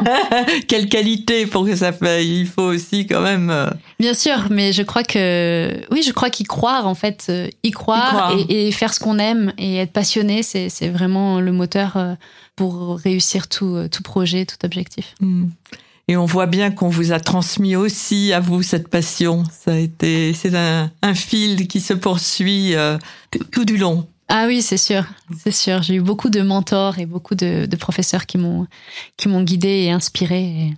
Quelle 0.68 0.88
qualité 0.88 1.46
pour 1.46 1.66
que 1.66 1.76
ça 1.76 1.92
paye 1.92 2.40
Il 2.40 2.46
faut 2.46 2.62
aussi 2.62 3.06
quand 3.06 3.20
même. 3.20 3.52
Bien 3.98 4.14
sûr, 4.14 4.46
mais 4.50 4.72
je 4.72 4.82
crois 4.82 5.02
que 5.02 5.78
oui, 5.90 6.02
je 6.02 6.12
crois 6.12 6.30
qu'y 6.30 6.44
croire 6.44 6.86
en 6.86 6.94
fait, 6.94 7.30
y 7.62 7.70
croire, 7.70 8.34
Et, 8.48 8.68
et, 8.68 8.72
faire 8.72 8.94
ce 8.94 9.00
qu'on 9.00 9.18
aime 9.18 9.52
et 9.58 9.76
être 9.76 9.92
passionné, 9.92 10.42
c'est 10.42 10.88
vraiment 10.88 11.40
le 11.40 11.52
moteur 11.52 12.16
pour 12.56 12.98
réussir 12.98 13.48
tout, 13.48 13.74
euh, 13.74 13.88
tout 13.88 14.02
projet, 14.02 14.46
tout 14.46 14.64
objectif. 14.64 15.14
Hmm. 15.20 15.48
Et 16.06 16.16
on 16.16 16.26
voit 16.26 16.46
bien 16.46 16.70
qu'on 16.70 16.88
vous 16.88 17.12
a 17.12 17.20
transmis 17.20 17.76
aussi 17.76 18.32
à 18.32 18.40
vous 18.40 18.62
cette 18.62 18.88
passion. 18.88 19.42
Ça 19.50 19.72
a 19.72 19.76
été, 19.76 20.34
c'est 20.34 20.54
un, 20.54 20.90
un 21.02 21.14
fil 21.14 21.66
qui 21.66 21.80
se 21.80 21.94
poursuit 21.94 22.74
euh, 22.74 22.98
tout 23.52 23.64
du 23.64 23.78
long. 23.78 24.06
Ah 24.28 24.44
oui, 24.46 24.62
c'est 24.62 24.78
sûr, 24.78 25.04
c'est 25.36 25.50
sûr. 25.50 25.82
J'ai 25.82 25.96
eu 25.96 26.00
beaucoup 26.00 26.30
de 26.30 26.40
mentors 26.40 26.98
et 26.98 27.06
beaucoup 27.06 27.34
de, 27.34 27.68
professeurs 27.76 28.26
qui 28.26 28.38
m'ont 28.38 28.66
qui 29.16 29.28
m'ont 29.28 29.42
guidé 29.42 29.68
et 29.68 29.90
inspiré. 29.90 30.72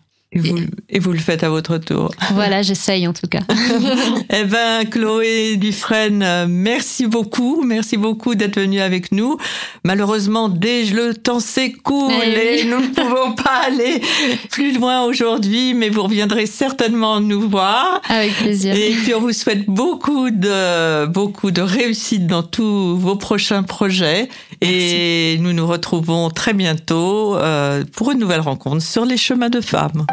Et 0.89 0.99
vous, 0.99 1.13
le 1.13 1.19
faites 1.19 1.43
à 1.43 1.49
votre 1.49 1.79
tour. 1.79 2.11
Voilà, 2.35 2.63
j'essaye 2.63 3.09
en 3.09 3.13
tout 3.13 3.29
cas. 3.29 3.41
eh 4.31 4.45
ben, 4.45 4.85
Chloé 4.91 5.57
Dufresne, 5.57 6.47
merci 6.49 7.07
beaucoup. 7.07 7.63
Merci 7.65 7.97
beaucoup 7.97 8.35
d'être 8.35 8.61
venue 8.61 8.81
avec 8.81 9.11
nous. 9.11 9.39
Malheureusement, 9.85 10.49
dès 10.49 10.85
le 10.85 11.15
temps 11.15 11.41
s'écoule 11.41 12.13
eh 12.23 12.61
et 12.61 12.65
nous 12.65 12.81
ne 12.81 12.89
pouvons 12.89 13.33
pas 13.43 13.63
aller 13.67 14.03
plus 14.51 14.75
loin 14.75 15.03
aujourd'hui, 15.05 15.73
mais 15.75 15.89
vous 15.89 16.03
reviendrez 16.03 16.47
certainement 16.47 17.21
nous 17.21 17.49
voir. 17.49 18.03
Avec 18.09 18.35
plaisir. 18.35 18.75
Et 18.75 18.91
puis, 18.91 19.15
on 19.15 19.21
vous 19.21 19.33
souhaite 19.33 19.67
beaucoup 19.67 20.31
de, 20.31 21.07
beaucoup 21.07 21.51
de 21.51 21.63
réussite 21.63 22.27
dans 22.27 22.43
tous 22.43 22.97
vos 22.97 23.17
prochains 23.17 23.63
projets. 23.63 24.29
Et 24.61 25.37
nous 25.41 25.53
nous 25.53 25.67
retrouvons 25.67 26.31
très 26.31 26.53
bientôt 26.53 27.37
euh, 27.37 27.85
pour 27.93 28.13
une 28.13 28.19
nouvelle 28.19 28.41
rencontre 28.41 28.83
sur 28.83 29.05
les 29.05 29.17
chemins 29.17 29.51
de 29.51 29.61
femmes. 29.61 30.07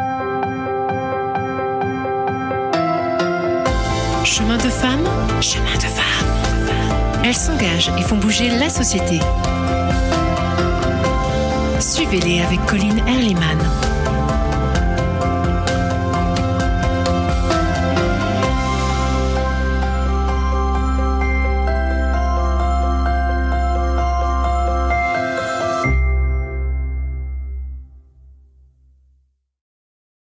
Chemin 4.44 4.58
de 4.58 4.68
femmes, 4.68 5.08
chemin 5.40 5.74
de 5.76 5.86
femmes. 5.86 7.24
Elles 7.24 7.34
s'engagent 7.34 7.90
et 7.98 8.02
font 8.02 8.18
bouger 8.18 8.50
la 8.50 8.68
société. 8.68 9.18
Suivez-les 11.80 12.42
avec 12.42 12.62
Colline 12.66 12.98
Erliman. 13.08 13.93